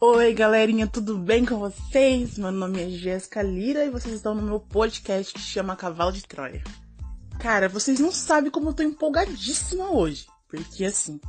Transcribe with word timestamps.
Oi, 0.00 0.32
galerinha, 0.32 0.86
tudo 0.86 1.18
bem 1.18 1.44
com 1.44 1.58
vocês? 1.58 2.38
Meu 2.38 2.52
nome 2.52 2.80
é 2.80 2.88
Jéssica 2.88 3.42
Lira 3.42 3.84
e 3.84 3.90
vocês 3.90 4.14
estão 4.14 4.32
no 4.32 4.42
meu 4.42 4.60
podcast 4.60 5.34
que 5.34 5.40
chama 5.40 5.74
Cavalo 5.74 6.12
de 6.12 6.24
Troia. 6.24 6.62
Cara, 7.40 7.68
vocês 7.68 7.98
não 7.98 8.12
sabem 8.12 8.48
como 8.48 8.68
eu 8.68 8.74
tô 8.74 8.84
empolgadíssima 8.84 9.90
hoje. 9.90 10.28
Porque 10.48 10.84
assim, 10.84 11.20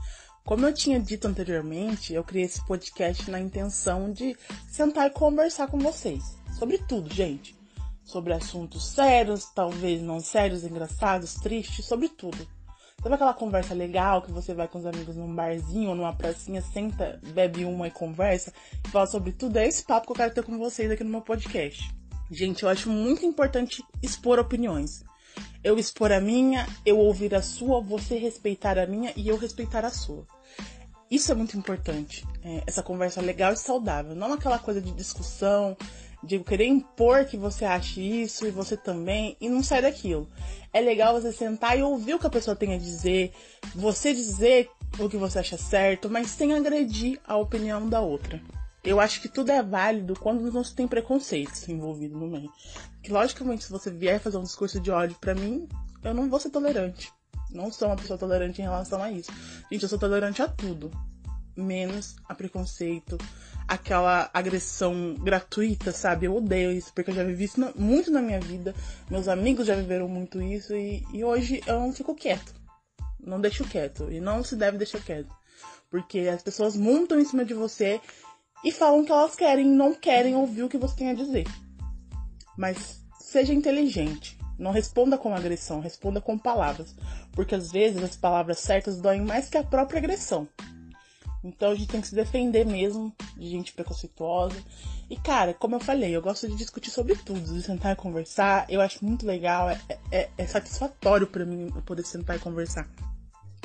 como 0.45 0.67
eu 0.67 0.71
tinha 0.71 0.99
dito 0.99 1.27
anteriormente, 1.27 2.13
eu 2.13 2.23
criei 2.23 2.45
esse 2.45 2.63
podcast 2.67 3.31
na 3.31 3.39
intenção 3.39 4.13
de 4.13 4.37
sentar 4.69 5.07
e 5.07 5.13
conversar 5.13 5.65
com 5.65 5.79
vocês. 5.79 6.37
Sobre 6.59 6.77
tudo, 6.77 7.11
gente. 7.11 7.57
Sobre 8.03 8.33
assuntos 8.33 8.89
sérios, 8.89 9.45
talvez 9.45 9.99
não 9.99 10.19
sérios, 10.19 10.63
engraçados, 10.63 11.33
tristes, 11.33 11.85
sobre 11.85 12.07
tudo. 12.07 12.47
Sabe 13.01 13.15
aquela 13.15 13.33
conversa 13.33 13.73
legal 13.73 14.21
que 14.21 14.31
você 14.31 14.53
vai 14.53 14.67
com 14.67 14.77
os 14.77 14.85
amigos 14.85 15.15
num 15.15 15.33
barzinho 15.33 15.91
ou 15.91 15.95
numa 15.95 16.13
pracinha, 16.13 16.61
senta, 16.61 17.19
bebe 17.33 17.63
uma 17.63 17.87
e 17.87 17.91
conversa, 17.91 18.51
e 18.85 18.89
fala 18.89 19.07
sobre 19.07 19.31
tudo? 19.31 19.57
É 19.57 19.65
esse 19.65 19.83
papo 19.83 20.07
que 20.07 20.11
eu 20.11 20.15
quero 20.17 20.33
ter 20.33 20.43
com 20.43 20.57
vocês 20.57 20.91
aqui 20.91 21.03
no 21.03 21.09
meu 21.09 21.21
podcast. 21.21 21.89
Gente, 22.29 22.63
eu 22.63 22.69
acho 22.69 22.89
muito 22.89 23.25
importante 23.25 23.81
expor 24.03 24.37
opiniões. 24.37 25.03
Eu 25.63 25.79
expor 25.79 26.11
a 26.11 26.19
minha, 26.19 26.67
eu 26.85 26.97
ouvir 26.97 27.33
a 27.33 27.41
sua, 27.41 27.81
você 27.81 28.17
respeitar 28.17 28.77
a 28.77 28.85
minha 28.85 29.13
e 29.15 29.29
eu 29.29 29.37
respeitar 29.37 29.85
a 29.85 29.89
sua. 29.89 30.25
Isso 31.09 31.31
é 31.31 31.35
muito 31.35 31.57
importante. 31.57 32.25
É, 32.43 32.63
essa 32.67 32.83
conversa 32.83 33.21
legal 33.21 33.53
e 33.53 33.57
saudável. 33.57 34.13
Não 34.13 34.33
aquela 34.33 34.59
coisa 34.59 34.81
de 34.81 34.91
discussão, 34.91 35.75
de 36.23 36.39
querer 36.39 36.67
impor 36.67 37.25
que 37.25 37.37
você 37.37 37.65
ache 37.65 38.01
isso 38.01 38.45
e 38.45 38.51
você 38.51 38.75
também, 38.75 39.37
e 39.39 39.49
não 39.49 39.63
sai 39.63 39.81
daquilo. 39.81 40.27
É 40.73 40.81
legal 40.81 41.19
você 41.19 41.31
sentar 41.31 41.77
e 41.77 41.81
ouvir 41.81 42.15
o 42.15 42.19
que 42.19 42.27
a 42.27 42.31
pessoa 42.31 42.55
tem 42.55 42.73
a 42.73 42.77
dizer, 42.77 43.31
você 43.73 44.13
dizer 44.13 44.69
o 44.99 45.09
que 45.09 45.17
você 45.17 45.39
acha 45.39 45.57
certo, 45.57 46.09
mas 46.09 46.29
sem 46.29 46.53
agredir 46.53 47.19
a 47.25 47.37
opinião 47.37 47.87
da 47.87 48.01
outra. 48.01 48.41
Eu 48.83 48.99
acho 48.99 49.21
que 49.21 49.27
tudo 49.27 49.51
é 49.51 49.61
válido 49.61 50.13
quando 50.17 50.51
não 50.51 50.63
se 50.63 50.73
tem 50.73 50.87
preconceitos 50.87 51.67
envolvido 51.67 52.17
no 52.17 52.27
meio. 52.27 52.51
Que 53.03 53.11
logicamente, 53.11 53.65
se 53.65 53.71
você 53.71 53.91
vier 53.91 54.19
fazer 54.19 54.37
um 54.37 54.43
discurso 54.43 54.79
de 54.79 54.89
ódio 54.89 55.17
para 55.19 55.35
mim, 55.35 55.67
eu 56.03 56.13
não 56.13 56.29
vou 56.29 56.39
ser 56.39 56.49
tolerante. 56.49 57.11
Não 57.51 57.71
sou 57.71 57.87
uma 57.87 57.95
pessoa 57.95 58.17
tolerante 58.17 58.61
em 58.61 58.65
relação 58.65 59.01
a 59.01 59.11
isso. 59.11 59.31
Gente, 59.71 59.83
eu 59.83 59.89
sou 59.89 59.99
tolerante 59.99 60.41
a 60.41 60.47
tudo, 60.47 60.91
menos 61.63 62.15
a 62.27 62.33
preconceito, 62.35 63.17
aquela 63.67 64.29
agressão 64.33 65.15
gratuita, 65.15 65.91
sabe? 65.91 66.25
Eu 66.25 66.35
odeio 66.35 66.71
isso, 66.71 66.91
porque 66.93 67.11
eu 67.11 67.15
já 67.15 67.23
vivi 67.23 67.45
isso 67.45 67.59
muito 67.75 68.09
na 68.09 68.21
minha 68.21 68.39
vida. 68.39 68.73
Meus 69.09 69.27
amigos 69.27 69.67
já 69.67 69.75
viveram 69.75 70.07
muito 70.07 70.41
isso 70.41 70.75
e, 70.75 71.05
e 71.13 71.23
hoje 71.23 71.61
eu 71.67 71.79
não 71.79 71.93
fico 71.93 72.15
quieto. 72.15 72.53
Não 73.19 73.39
deixo 73.39 73.63
quieto. 73.63 74.11
E 74.11 74.19
não 74.19 74.43
se 74.43 74.55
deve 74.55 74.77
deixar 74.77 75.01
quieto. 75.01 75.33
Porque 75.89 76.19
as 76.21 76.41
pessoas 76.41 76.75
montam 76.75 77.19
em 77.19 77.25
cima 77.25 77.45
de 77.45 77.53
você 77.53 77.99
e 78.63 78.71
falam 78.71 79.05
que 79.05 79.11
elas 79.11 79.35
querem 79.35 79.65
não 79.65 79.93
querem 79.93 80.35
ouvir 80.35 80.63
o 80.63 80.69
que 80.69 80.77
você 80.77 80.95
tem 80.95 81.09
a 81.09 81.13
dizer. 81.13 81.45
Mas 82.57 83.01
seja 83.19 83.53
inteligente. 83.53 84.37
Não 84.57 84.71
responda 84.71 85.17
com 85.17 85.33
agressão, 85.33 85.79
responda 85.79 86.19
com 86.19 86.37
palavras. 86.37 86.95
Porque 87.31 87.55
às 87.55 87.71
vezes 87.71 88.03
as 88.03 88.17
palavras 88.17 88.59
certas 88.59 88.99
doem 88.99 89.21
mais 89.21 89.47
que 89.47 89.57
a 89.57 89.63
própria 89.63 89.99
agressão. 89.99 90.47
Então 91.43 91.71
a 91.71 91.75
gente 91.75 91.87
tem 91.87 92.01
que 92.01 92.07
se 92.07 92.15
defender 92.15 92.65
mesmo 92.65 93.13
de 93.37 93.49
gente 93.49 93.73
preconceituosa. 93.73 94.57
E 95.09 95.15
cara, 95.15 95.53
como 95.53 95.75
eu 95.75 95.79
falei, 95.79 96.15
eu 96.15 96.21
gosto 96.21 96.47
de 96.47 96.55
discutir 96.55 96.91
sobre 96.91 97.15
tudo, 97.15 97.53
de 97.53 97.61
sentar 97.61 97.93
e 97.93 97.95
conversar. 97.95 98.65
Eu 98.69 98.81
acho 98.81 99.03
muito 99.03 99.25
legal, 99.25 99.69
é, 99.69 99.79
é, 100.11 100.29
é 100.37 100.45
satisfatório 100.45 101.27
para 101.27 101.45
mim 101.45 101.69
poder 101.85 102.05
sentar 102.05 102.35
e 102.35 102.39
conversar. 102.39 102.87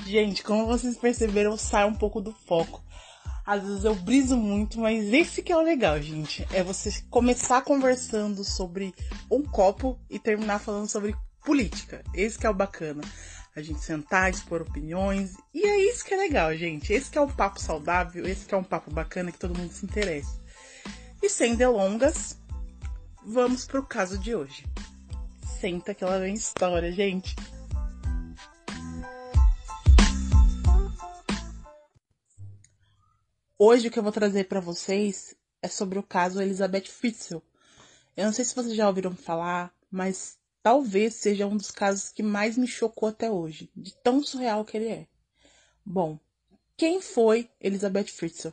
Gente, 0.07 0.43
como 0.43 0.67
vocês 0.67 0.97
perceberam, 0.97 1.53
eu 1.53 1.57
saio 1.57 1.89
um 1.89 1.95
pouco 1.95 2.21
do 2.21 2.33
foco. 2.33 2.83
Às 3.47 3.63
vezes 3.63 3.85
eu 3.85 3.95
briso 3.95 4.37
muito, 4.37 4.81
mas 4.81 5.13
esse 5.13 5.43
que 5.43 5.53
é 5.53 5.57
o 5.57 5.63
legal, 5.63 6.01
gente. 6.01 6.47
É 6.51 6.63
você 6.63 6.91
começar 7.11 7.61
conversando 7.63 8.43
sobre 8.43 8.95
um 9.31 9.43
copo 9.43 9.99
e 10.09 10.19
terminar 10.19 10.61
falando 10.61 10.89
sobre 10.89 11.15
política. 11.45 12.03
Esse 12.15 12.39
que 12.39 12.47
é 12.47 12.51
o 12.51 12.55
bacana 12.55 13.03
a 13.57 13.63
gente 13.63 13.81
sentar, 13.81 14.31
expor 14.31 14.63
opiniões. 14.63 15.37
E 15.53 15.65
é 15.65 15.79
isso 15.89 16.05
que 16.05 16.13
é 16.13 16.17
legal, 16.17 16.55
gente. 16.57 16.93
Esse 16.93 17.11
que 17.11 17.19
é 17.19 17.21
um 17.21 17.31
papo 17.31 17.61
saudável, 17.61 18.27
esse 18.27 18.47
que 18.47 18.55
é 18.55 18.59
um 18.59 18.65
papo 18.65 18.91
bacana 18.91 19.31
que 19.31 19.39
todo 19.39 19.57
mundo 19.57 19.73
se 19.73 19.87
interessa. 19.87 20.41
E 21.23 21.29
sem 21.29 21.55
delongas, 21.55 22.37
vamos 23.25 23.65
pro 23.65 23.87
caso 23.87 24.19
de 24.19 24.35
hoje. 24.35 24.67
Senta 25.61 25.95
que 25.95 26.03
ela 26.03 26.19
vem 26.19 26.35
história, 26.35 26.91
gente. 26.91 27.37
Hoje 33.57 33.87
o 33.87 33.91
que 33.91 33.99
eu 33.99 34.03
vou 34.03 34.13
trazer 34.13 34.45
para 34.45 34.61
vocês 34.61 35.35
é 35.63 35.69
sobre 35.69 35.99
o 35.99 36.03
caso 36.03 36.43
Elizabeth 36.43 36.89
Fritzl. 36.89 37.39
Eu 38.17 38.27
não 38.27 38.33
sei 38.33 38.45
se 38.45 38.55
vocês 38.55 38.75
já 38.75 38.89
ouviram 38.89 39.15
falar, 39.15 39.73
mas 39.91 40.37
Talvez 40.65 41.17
seja 41.17 41.47
um 41.47 41.59
dos 41.59 41.71
casos 41.71 42.11
que 42.11 42.23
mais 42.23 42.57
me 42.57 42.67
chocou 42.67 43.11
até 43.11 43.31
hoje, 43.31 43.71
de 43.77 43.95
tão 43.97 44.25
surreal 44.25 44.65
que 44.65 44.79
ele 44.79 44.89
é. 44.89 45.07
Bom, 45.85 46.19
quem 46.75 47.03
foi 47.03 47.51
Elizabeth 47.61 48.07
Fritzl? 48.07 48.49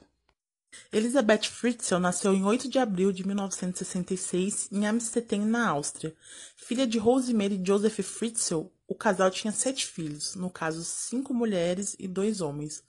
Elizabeth 0.91 1.43
Fritzl 1.43 1.99
nasceu 1.99 2.33
em 2.33 2.43
8 2.43 2.67
de 2.67 2.79
abril 2.79 3.13
de 3.13 3.25
1966 3.25 4.67
em 4.73 4.85
Amstetten, 4.85 5.45
na 5.45 5.69
Áustria. 5.69 6.13
Filha 6.57 6.85
de 6.85 6.97
Rosemary 6.97 7.55
e 7.55 7.65
Joseph 7.65 8.01
Fritzl, 8.01 8.65
o 8.89 8.93
casal 8.93 9.31
tinha 9.31 9.53
sete 9.53 9.87
filhos, 9.87 10.35
no 10.35 10.49
caso 10.49 10.83
cinco 10.83 11.33
mulheres 11.33 11.95
e 11.97 12.09
dois 12.09 12.41
homens. 12.41 12.83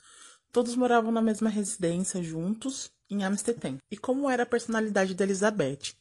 Todos 0.50 0.74
moravam 0.74 1.12
na 1.12 1.22
mesma 1.22 1.48
residência 1.48 2.20
juntos 2.24 2.90
em 3.08 3.22
Amstetten. 3.22 3.78
E 3.88 3.96
como 3.96 4.28
era 4.28 4.42
a 4.42 4.46
personalidade 4.46 5.14
de 5.14 5.22
Elizabeth? 5.22 5.94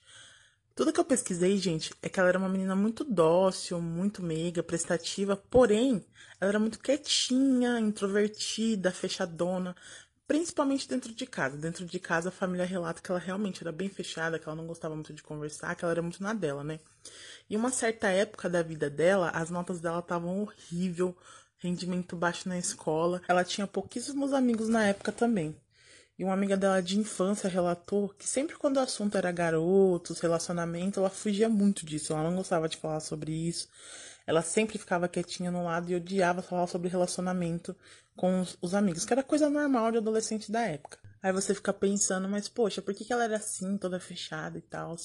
Tudo 0.73 0.93
que 0.93 0.99
eu 0.99 1.05
pesquisei, 1.05 1.57
gente, 1.57 1.93
é 2.01 2.07
que 2.07 2.19
ela 2.19 2.29
era 2.29 2.37
uma 2.39 2.47
menina 2.49 2.75
muito 2.75 3.03
dócil, 3.03 3.81
muito 3.81 4.23
meiga, 4.23 4.63
prestativa, 4.63 5.35
porém, 5.35 6.03
ela 6.39 6.49
era 6.49 6.59
muito 6.59 6.79
quietinha, 6.79 7.79
introvertida, 7.79 8.89
fechadona, 8.91 9.75
principalmente 10.25 10.87
dentro 10.87 11.13
de 11.13 11.25
casa. 11.25 11.57
Dentro 11.57 11.85
de 11.85 11.99
casa, 11.99 12.29
a 12.29 12.31
família 12.31 12.65
relata 12.65 13.01
que 13.01 13.11
ela 13.11 13.19
realmente 13.19 13.61
era 13.61 13.71
bem 13.71 13.89
fechada, 13.89 14.39
que 14.39 14.47
ela 14.47 14.55
não 14.55 14.65
gostava 14.65 14.95
muito 14.95 15.13
de 15.13 15.21
conversar, 15.21 15.75
que 15.75 15.83
ela 15.83 15.91
era 15.91 16.01
muito 16.01 16.23
na 16.23 16.33
dela, 16.33 16.63
né? 16.63 16.79
Em 17.49 17.57
uma 17.57 17.69
certa 17.69 18.07
época 18.07 18.49
da 18.49 18.63
vida 18.63 18.89
dela, 18.89 19.29
as 19.31 19.49
notas 19.49 19.81
dela 19.81 19.99
estavam 19.99 20.41
horrível, 20.41 21.15
rendimento 21.57 22.15
baixo 22.15 22.47
na 22.47 22.57
escola. 22.57 23.21
Ela 23.27 23.43
tinha 23.43 23.67
pouquíssimos 23.67 24.31
amigos 24.31 24.69
na 24.69 24.85
época 24.87 25.11
também. 25.11 25.55
E 26.17 26.23
uma 26.23 26.33
amiga 26.33 26.55
dela 26.55 26.81
de 26.81 26.99
infância 26.99 27.49
relatou 27.49 28.09
que 28.09 28.27
sempre 28.27 28.55
quando 28.55 28.77
o 28.77 28.81
assunto 28.81 29.17
era 29.17 29.31
garotos, 29.31 30.19
relacionamento, 30.19 30.99
ela 30.99 31.09
fugia 31.09 31.49
muito 31.49 31.85
disso. 31.85 32.13
Ela 32.13 32.29
não 32.29 32.35
gostava 32.35 32.69
de 32.69 32.77
falar 32.77 32.99
sobre 32.99 33.31
isso. 33.31 33.69
Ela 34.27 34.41
sempre 34.41 34.77
ficava 34.77 35.07
quietinha 35.07 35.49
no 35.49 35.63
lado 35.63 35.89
e 35.91 35.95
odiava 35.95 36.41
falar 36.41 36.67
sobre 36.67 36.89
relacionamento 36.89 37.75
com 38.15 38.41
os, 38.41 38.57
os 38.61 38.73
amigos, 38.75 39.05
que 39.05 39.13
era 39.13 39.23
coisa 39.23 39.49
normal 39.49 39.91
de 39.91 39.97
adolescente 39.97 40.51
da 40.51 40.61
época. 40.61 40.99
Aí 41.23 41.31
você 41.31 41.53
fica 41.53 41.73
pensando, 41.73 42.27
mas 42.27 42.47
poxa, 42.47 42.81
por 42.81 42.93
que, 42.93 43.05
que 43.05 43.13
ela 43.13 43.23
era 43.23 43.37
assim, 43.37 43.77
toda 43.77 43.99
fechada 43.99 44.57
e 44.57 44.61
tal? 44.61 44.95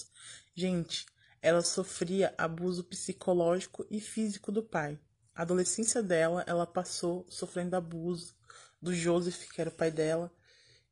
Gente, 0.54 1.06
ela 1.42 1.62
sofria 1.62 2.34
abuso 2.36 2.84
psicológico 2.84 3.86
e 3.90 4.00
físico 4.00 4.50
do 4.50 4.62
pai. 4.62 4.98
A 5.34 5.42
adolescência 5.42 6.02
dela, 6.02 6.42
ela 6.46 6.66
passou 6.66 7.26
sofrendo 7.28 7.76
abuso 7.76 8.34
do 8.80 8.94
Joseph, 8.94 9.48
que 9.52 9.60
era 9.60 9.70
o 9.70 9.74
pai 9.74 9.90
dela, 9.90 10.32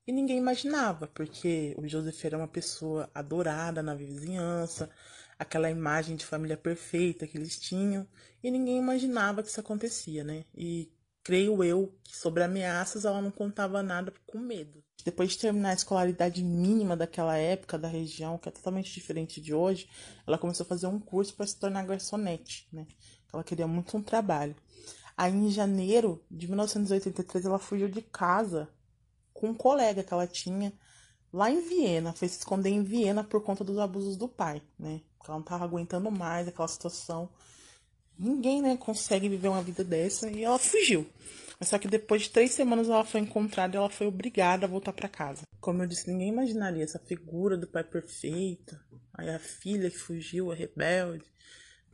e 0.06 0.12
ninguém 0.12 0.38
imaginava, 0.38 1.06
porque 1.06 1.74
o 1.78 1.88
Joseph 1.88 2.24
era 2.24 2.36
uma 2.36 2.48
pessoa 2.48 3.10
adorada 3.14 3.82
na 3.82 3.94
vizinhança, 3.94 4.90
aquela 5.38 5.70
imagem 5.70 6.16
de 6.16 6.26
família 6.26 6.56
perfeita 6.56 7.26
que 7.26 7.38
eles 7.38 7.58
tinham, 7.58 8.06
e 8.42 8.50
ninguém 8.50 8.78
imaginava 8.78 9.42
que 9.42 9.48
isso 9.48 9.60
acontecia, 9.60 10.22
né? 10.22 10.44
E 10.54 10.92
creio 11.22 11.64
eu 11.64 11.94
que 12.02 12.14
sobre 12.14 12.42
ameaças 12.42 13.04
ela 13.04 13.22
não 13.22 13.30
contava 13.30 13.82
nada 13.82 14.12
com 14.26 14.38
medo. 14.38 14.84
Depois 15.04 15.30
de 15.30 15.38
terminar 15.38 15.70
a 15.70 15.74
escolaridade 15.74 16.42
mínima 16.42 16.96
daquela 16.96 17.36
época, 17.36 17.78
da 17.78 17.88
região, 17.88 18.38
que 18.38 18.48
é 18.48 18.52
totalmente 18.52 18.92
diferente 18.92 19.40
de 19.40 19.54
hoje, 19.54 19.88
ela 20.26 20.38
começou 20.38 20.64
a 20.64 20.68
fazer 20.68 20.86
um 20.86 21.00
curso 21.00 21.34
para 21.34 21.46
se 21.46 21.58
tornar 21.58 21.86
garçonete, 21.86 22.68
né? 22.72 22.86
Ela 23.32 23.42
queria 23.42 23.66
muito 23.66 23.96
um 23.96 24.02
trabalho. 24.02 24.54
Aí, 25.16 25.32
em 25.32 25.50
janeiro 25.50 26.24
de 26.30 26.46
1983, 26.46 27.46
ela 27.46 27.58
fugiu 27.58 27.88
de 27.88 28.02
casa 28.02 28.68
com 29.34 29.48
um 29.48 29.54
colega 29.54 30.02
que 30.02 30.14
ela 30.14 30.26
tinha 30.26 30.72
lá 31.32 31.50
em 31.50 31.60
Viena, 31.60 32.12
foi 32.12 32.28
se 32.28 32.38
esconder 32.38 32.70
em 32.70 32.84
Viena 32.84 33.24
por 33.24 33.42
conta 33.42 33.64
dos 33.64 33.76
abusos 33.76 34.16
do 34.16 34.28
pai, 34.28 34.62
né? 34.78 35.00
Porque 35.18 35.30
ela 35.30 35.38
não 35.38 35.44
tava 35.44 35.64
aguentando 35.64 36.10
mais 36.10 36.46
aquela 36.46 36.68
situação. 36.68 37.28
Ninguém, 38.16 38.62
né, 38.62 38.76
consegue 38.76 39.28
viver 39.28 39.48
uma 39.48 39.62
vida 39.62 39.82
dessa 39.82 40.30
e 40.30 40.44
ela 40.44 40.58
fugiu. 40.58 41.04
Mas 41.58 41.68
só 41.68 41.78
que 41.78 41.88
depois 41.88 42.22
de 42.22 42.30
três 42.30 42.52
semanas 42.52 42.88
ela 42.88 43.04
foi 43.04 43.20
encontrada 43.20 43.76
e 43.76 43.78
ela 43.78 43.90
foi 43.90 44.06
obrigada 44.06 44.66
a 44.66 44.68
voltar 44.68 44.92
para 44.92 45.08
casa. 45.08 45.42
Como 45.60 45.82
eu 45.82 45.86
disse, 45.86 46.08
ninguém 46.08 46.28
imaginaria 46.28 46.84
essa 46.84 47.00
figura 47.00 47.56
do 47.56 47.66
pai 47.66 47.82
perfeito, 47.82 48.78
aí 49.12 49.28
a 49.28 49.38
filha 49.38 49.90
que 49.90 49.98
fugiu, 49.98 50.52
a 50.52 50.54
rebelde. 50.54 51.24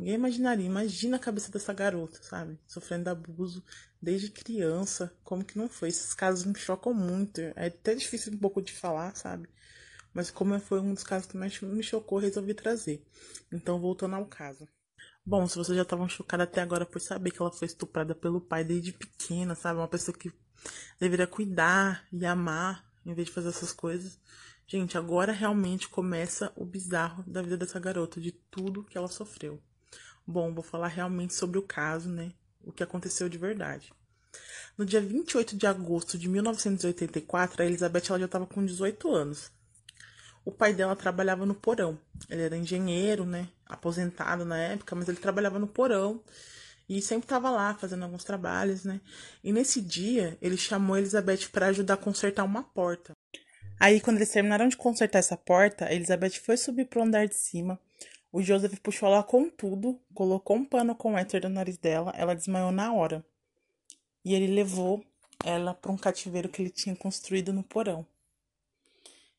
Ninguém 0.00 0.14
imaginaria. 0.14 0.64
Imagina 0.64 1.18
a 1.18 1.20
cabeça 1.20 1.52
dessa 1.52 1.74
garota, 1.74 2.18
sabe? 2.22 2.58
Sofrendo 2.66 3.10
abuso 3.10 3.62
desde 4.00 4.30
criança. 4.30 5.14
Como 5.22 5.44
que 5.44 5.58
não 5.58 5.68
foi? 5.68 5.90
Esses 5.90 6.14
casos 6.14 6.46
me 6.46 6.58
chocam 6.58 6.94
muito. 6.94 7.38
É 7.38 7.66
até 7.66 7.94
difícil 7.94 8.32
um 8.32 8.38
pouco 8.38 8.62
de 8.62 8.72
falar, 8.72 9.14
sabe? 9.14 9.46
Mas 10.14 10.30
como 10.30 10.58
foi 10.58 10.80
um 10.80 10.94
dos 10.94 11.04
casos 11.04 11.26
que 11.28 11.36
mais 11.36 11.60
me 11.60 11.82
chocou, 11.82 12.18
resolvi 12.18 12.54
trazer. 12.54 13.04
Então, 13.52 13.78
voltando 13.78 14.16
ao 14.16 14.24
caso. 14.24 14.66
Bom, 15.22 15.46
se 15.46 15.56
vocês 15.56 15.76
já 15.76 15.82
estavam 15.82 16.08
chocados 16.08 16.44
até 16.44 16.62
agora 16.62 16.86
por 16.86 16.98
saber 16.98 17.30
que 17.30 17.42
ela 17.42 17.52
foi 17.52 17.66
estuprada 17.66 18.14
pelo 18.14 18.40
pai 18.40 18.64
desde 18.64 18.94
pequena, 18.94 19.54
sabe? 19.54 19.80
Uma 19.80 19.86
pessoa 19.86 20.16
que 20.16 20.32
deveria 20.98 21.26
cuidar 21.26 22.06
e 22.10 22.24
amar 22.24 22.90
em 23.04 23.12
vez 23.12 23.28
de 23.28 23.34
fazer 23.34 23.50
essas 23.50 23.70
coisas. 23.70 24.18
Gente, 24.66 24.96
agora 24.96 25.30
realmente 25.30 25.90
começa 25.90 26.50
o 26.56 26.64
bizarro 26.64 27.22
da 27.26 27.42
vida 27.42 27.58
dessa 27.58 27.78
garota, 27.78 28.18
de 28.18 28.32
tudo 28.32 28.84
que 28.84 28.96
ela 28.96 29.06
sofreu. 29.06 29.62
Bom, 30.26 30.52
vou 30.54 30.62
falar 30.62 30.88
realmente 30.88 31.34
sobre 31.34 31.58
o 31.58 31.62
caso, 31.62 32.08
né? 32.08 32.32
O 32.64 32.72
que 32.72 32.82
aconteceu 32.82 33.28
de 33.28 33.38
verdade. 33.38 33.92
No 34.76 34.84
dia 34.84 35.00
28 35.00 35.56
de 35.56 35.66
agosto 35.66 36.16
de 36.16 36.28
1984, 36.28 37.62
a 37.62 37.66
Elizabeth 37.66 38.04
ela 38.08 38.18
já 38.20 38.24
estava 38.26 38.46
com 38.46 38.64
18 38.64 39.12
anos. 39.12 39.50
O 40.44 40.52
pai 40.52 40.72
dela 40.72 40.96
trabalhava 40.96 41.44
no 41.44 41.54
porão. 41.54 41.98
Ele 42.28 42.42
era 42.42 42.56
engenheiro, 42.56 43.24
né? 43.26 43.48
Aposentado 43.66 44.44
na 44.44 44.56
época, 44.56 44.94
mas 44.96 45.08
ele 45.08 45.18
trabalhava 45.18 45.58
no 45.58 45.66
porão 45.66 46.22
e 46.88 47.00
sempre 47.00 47.24
estava 47.24 47.50
lá 47.50 47.74
fazendo 47.74 48.02
alguns 48.02 48.24
trabalhos, 48.24 48.84
né? 48.84 49.00
E 49.44 49.52
nesse 49.52 49.80
dia, 49.80 50.36
ele 50.42 50.56
chamou 50.56 50.96
a 50.96 50.98
Elizabeth 50.98 51.48
para 51.52 51.66
ajudar 51.66 51.94
a 51.94 51.96
consertar 51.96 52.44
uma 52.44 52.62
porta. 52.62 53.12
Aí, 53.78 54.00
quando 54.00 54.16
eles 54.16 54.30
terminaram 54.30 54.68
de 54.68 54.76
consertar 54.76 55.20
essa 55.20 55.36
porta, 55.36 55.86
a 55.86 55.94
Elizabeth 55.94 56.40
foi 56.44 56.56
subir 56.56 56.86
pro 56.86 57.02
andar 57.02 57.26
de 57.26 57.36
cima. 57.36 57.78
O 58.32 58.40
Joseph 58.40 58.78
puxou 58.80 59.08
ela 59.08 59.22
com 59.22 59.48
tudo, 59.50 60.00
colocou 60.14 60.56
um 60.56 60.64
pano 60.64 60.94
com 60.94 61.18
éter 61.18 61.42
no 61.42 61.48
nariz 61.48 61.76
dela, 61.76 62.12
ela 62.16 62.34
desmaiou 62.34 62.70
na 62.70 62.92
hora. 62.92 63.24
E 64.24 64.34
ele 64.34 64.46
levou 64.46 65.04
ela 65.44 65.74
para 65.74 65.90
um 65.90 65.96
cativeiro 65.96 66.48
que 66.48 66.62
ele 66.62 66.70
tinha 66.70 66.94
construído 66.94 67.52
no 67.52 67.62
porão. 67.62 68.06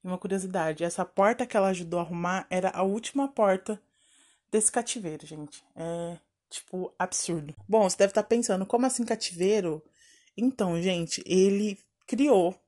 E 0.03 0.07
uma 0.07 0.17
curiosidade, 0.17 0.83
essa 0.83 1.05
porta 1.05 1.45
que 1.45 1.55
ela 1.55 1.69
ajudou 1.69 1.99
a 1.99 2.03
arrumar 2.03 2.47
era 2.49 2.69
a 2.71 2.83
última 2.83 3.27
porta 3.27 3.81
desse 4.51 4.71
cativeiro, 4.71 5.25
gente. 5.25 5.63
É, 5.75 6.17
tipo, 6.49 6.93
absurdo. 6.99 7.55
Bom, 7.69 7.89
você 7.89 7.97
deve 7.97 8.11
estar 8.11 8.23
pensando, 8.23 8.65
como 8.65 8.85
assim 8.85 9.05
cativeiro? 9.05 9.81
Então, 10.35 10.81
gente, 10.81 11.23
ele 11.25 11.79
criou 12.05 12.59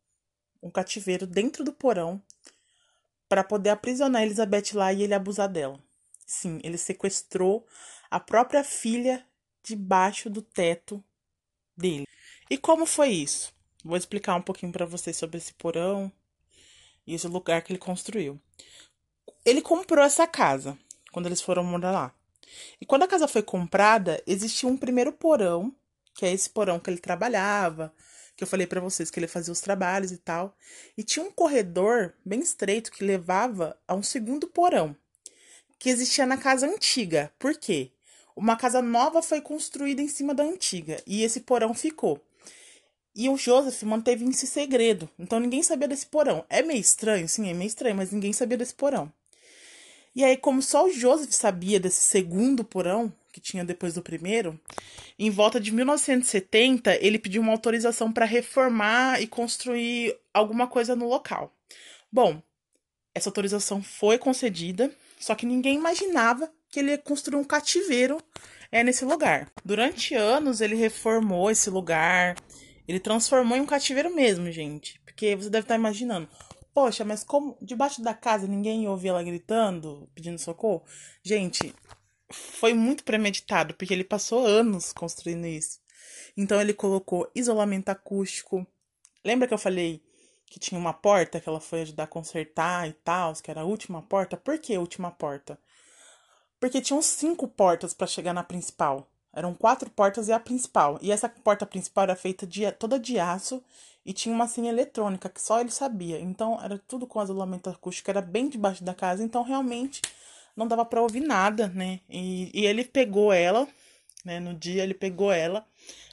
um 0.61 0.69
cativeiro 0.69 1.27
dentro 1.27 1.63
do 1.63 1.73
porão 1.73 2.21
para 3.27 3.43
poder 3.43 3.71
aprisionar 3.71 4.21
Elizabeth 4.21 4.73
lá 4.73 4.93
e 4.93 5.03
ele 5.03 5.13
abusar 5.13 5.49
dela. 5.49 5.79
Sim, 6.25 6.59
ele 6.63 6.77
sequestrou 6.77 7.65
a 8.09 8.19
própria 8.19 8.63
filha 8.63 9.25
debaixo 9.61 10.29
do 10.29 10.41
teto 10.41 11.03
dele. 11.75 12.07
E 12.49 12.57
como 12.57 12.85
foi 12.85 13.09
isso? 13.09 13.53
Vou 13.83 13.97
explicar 13.97 14.35
um 14.35 14.41
pouquinho 14.41 14.71
para 14.71 14.85
vocês 14.85 15.17
sobre 15.17 15.37
esse 15.37 15.53
porão, 15.53 16.11
e 17.05 17.13
esse 17.13 17.27
lugar 17.27 17.61
que 17.61 17.71
ele 17.71 17.79
construiu. 17.79 18.39
Ele 19.45 19.61
comprou 19.61 20.03
essa 20.03 20.25
casa 20.25 20.77
quando 21.11 21.25
eles 21.25 21.41
foram 21.41 21.63
morar 21.63 21.91
lá. 21.91 22.15
E 22.79 22.85
quando 22.85 23.03
a 23.03 23.07
casa 23.07 23.27
foi 23.27 23.41
comprada, 23.41 24.21
existia 24.25 24.69
um 24.69 24.77
primeiro 24.77 25.11
porão, 25.11 25.75
que 26.13 26.25
é 26.25 26.31
esse 26.31 26.49
porão 26.49 26.79
que 26.79 26.89
ele 26.89 26.99
trabalhava, 26.99 27.93
que 28.35 28.43
eu 28.43 28.47
falei 28.47 28.65
para 28.65 28.81
vocês 28.81 29.11
que 29.11 29.19
ele 29.19 29.27
fazia 29.27 29.51
os 29.51 29.61
trabalhos 29.61 30.11
e 30.11 30.17
tal. 30.17 30.55
E 30.97 31.03
tinha 31.03 31.25
um 31.25 31.31
corredor 31.31 32.13
bem 32.25 32.39
estreito 32.39 32.91
que 32.91 33.03
levava 33.03 33.77
a 33.87 33.95
um 33.95 34.03
segundo 34.03 34.47
porão, 34.47 34.95
que 35.83 35.89
existia 35.89 36.25
na 36.25 36.37
casa 36.37 36.65
antiga. 36.65 37.29
Por 37.37 37.57
quê? 37.57 37.91
Uma 38.37 38.55
casa 38.55 38.81
nova 38.81 39.21
foi 39.21 39.41
construída 39.41 40.01
em 40.01 40.07
cima 40.07 40.33
da 40.33 40.41
antiga 40.41 41.03
e 41.05 41.23
esse 41.23 41.41
porão 41.41 41.73
ficou. 41.73 42.25
E 43.13 43.27
o 43.27 43.35
Joseph 43.35 43.83
manteve 43.83 44.23
esse 44.23 44.47
segredo. 44.47 45.09
Então 45.19 45.41
ninguém 45.41 45.61
sabia 45.61 45.85
desse 45.85 46.05
porão. 46.05 46.45
É 46.49 46.61
meio 46.61 46.79
estranho, 46.79 47.27
sim, 47.27 47.49
é 47.49 47.53
meio 47.53 47.67
estranho, 47.67 47.97
mas 47.97 48.13
ninguém 48.13 48.31
sabia 48.31 48.57
desse 48.57 48.73
porão. 48.73 49.11
E 50.15 50.23
aí, 50.23 50.37
como 50.37 50.61
só 50.61 50.85
o 50.85 50.89
Joseph 50.89 51.33
sabia 51.33 51.81
desse 51.81 51.99
segundo 51.99 52.63
porão, 52.63 53.11
que 53.33 53.41
tinha 53.41 53.65
depois 53.65 53.93
do 53.93 54.01
primeiro, 54.01 54.57
em 55.19 55.29
volta 55.29 55.59
de 55.59 55.69
1970, 55.69 56.95
ele 57.05 57.19
pediu 57.19 57.41
uma 57.41 57.51
autorização 57.51 58.09
para 58.09 58.25
reformar 58.25 59.21
e 59.21 59.27
construir 59.27 60.17
alguma 60.33 60.65
coisa 60.65 60.95
no 60.95 61.09
local. 61.09 61.53
Bom, 62.09 62.41
essa 63.13 63.27
autorização 63.27 63.83
foi 63.83 64.17
concedida, 64.17 64.89
só 65.23 65.35
que 65.35 65.45
ninguém 65.45 65.75
imaginava 65.75 66.51
que 66.69 66.79
ele 66.79 66.91
ia 66.91 66.97
construir 66.97 67.37
um 67.37 67.45
cativeiro 67.45 68.17
é, 68.69 68.83
nesse 68.83 69.05
lugar. 69.05 69.49
Durante 69.63 70.13
anos, 70.15 70.59
ele 70.59 70.75
reformou 70.75 71.49
esse 71.49 71.69
lugar, 71.69 72.35
ele 72.85 72.99
transformou 72.99 73.57
em 73.57 73.61
um 73.61 73.65
cativeiro 73.65 74.13
mesmo, 74.13 74.51
gente. 74.51 74.99
Porque 75.05 75.33
você 75.33 75.49
deve 75.49 75.63
estar 75.63 75.75
imaginando. 75.75 76.27
Poxa, 76.73 77.05
mas 77.05 77.23
como 77.23 77.57
debaixo 77.61 78.01
da 78.01 78.13
casa 78.13 78.47
ninguém 78.47 78.85
ouvia 78.87 79.11
ela 79.11 79.23
gritando, 79.23 80.09
pedindo 80.13 80.37
socorro? 80.37 80.83
Gente, 81.23 81.73
foi 82.29 82.73
muito 82.73 83.05
premeditado, 83.05 83.73
porque 83.75 83.93
ele 83.93 84.03
passou 84.03 84.45
anos 84.45 84.91
construindo 84.91 85.45
isso. 85.45 85.79
Então 86.35 86.59
ele 86.59 86.73
colocou 86.73 87.31
isolamento 87.33 87.89
acústico. 87.89 88.67
Lembra 89.23 89.47
que 89.47 89.53
eu 89.53 89.57
falei 89.57 90.01
que 90.53 90.59
tinha 90.59 90.79
uma 90.79 90.93
porta 90.93 91.39
que 91.39 91.49
ela 91.49 91.59
foi 91.59 91.81
ajudar 91.81 92.03
a 92.03 92.07
consertar 92.07 92.87
e 92.87 92.93
tal, 92.93 93.33
que 93.33 93.49
era 93.49 93.61
a 93.61 93.65
última 93.65 94.03
porta? 94.03 94.37
Por 94.37 94.59
que 94.59 94.75
a 94.75 94.79
última 94.79 95.09
porta? 95.09 95.57
Porque 96.59 96.79
tinham 96.79 97.01
cinco 97.01 97.47
portas 97.47 97.91
para 97.91 98.05
chegar 98.05 98.35
na 98.35 98.43
principal. 98.43 99.07
Eram 99.33 99.55
quatro 99.55 99.89
portas 99.89 100.27
e 100.27 100.31
a 100.31 100.39
principal. 100.39 100.99
E 101.01 101.11
essa 101.11 101.27
porta 101.27 101.65
principal 101.65 102.03
era 102.03 102.15
feita 102.15 102.45
de, 102.45 102.71
toda 102.73 102.99
de 102.99 103.17
aço 103.17 103.63
e 104.05 104.13
tinha 104.13 104.33
uma 104.33 104.47
senha 104.47 104.69
eletrônica 104.69 105.27
que 105.27 105.41
só 105.41 105.59
ele 105.59 105.71
sabia. 105.71 106.19
Então 106.19 106.61
era 106.63 106.77
tudo 106.87 107.07
com 107.07 107.23
isolamento 107.23 107.67
acústico, 107.67 108.11
era 108.11 108.21
bem 108.21 108.47
debaixo 108.47 108.83
da 108.83 108.93
casa. 108.93 109.23
Então 109.23 109.41
realmente 109.41 110.03
não 110.55 110.67
dava 110.67 110.85
para 110.85 111.01
ouvir 111.01 111.21
nada, 111.21 111.67
né? 111.69 111.99
E, 112.07 112.51
e 112.53 112.63
ele 112.67 112.85
pegou 112.85 113.33
ela, 113.33 113.67
né? 114.23 114.39
No 114.39 114.53
dia 114.53 114.83
ele 114.83 114.93
pegou 114.93 115.31
ela, 115.31 115.65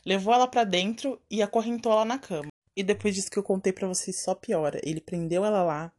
levou 0.03 0.33
ela 0.33 0.49
para 0.49 0.65
dentro 0.65 1.21
e 1.31 1.43
acorrentou 1.43 1.93
ela 1.93 2.07
na 2.07 2.19
cama. 2.19 2.50
E 2.81 2.83
depois 2.83 3.15
disso 3.15 3.31
que 3.31 3.39
eu 3.39 3.43
contei 3.43 3.75
para 3.75 3.87
vocês, 3.87 4.17
só 4.23 4.35
piora. 4.35 4.81
Ele 4.83 5.03
prendeu 5.03 5.45
ela 5.45 5.63
lá. 5.63 5.93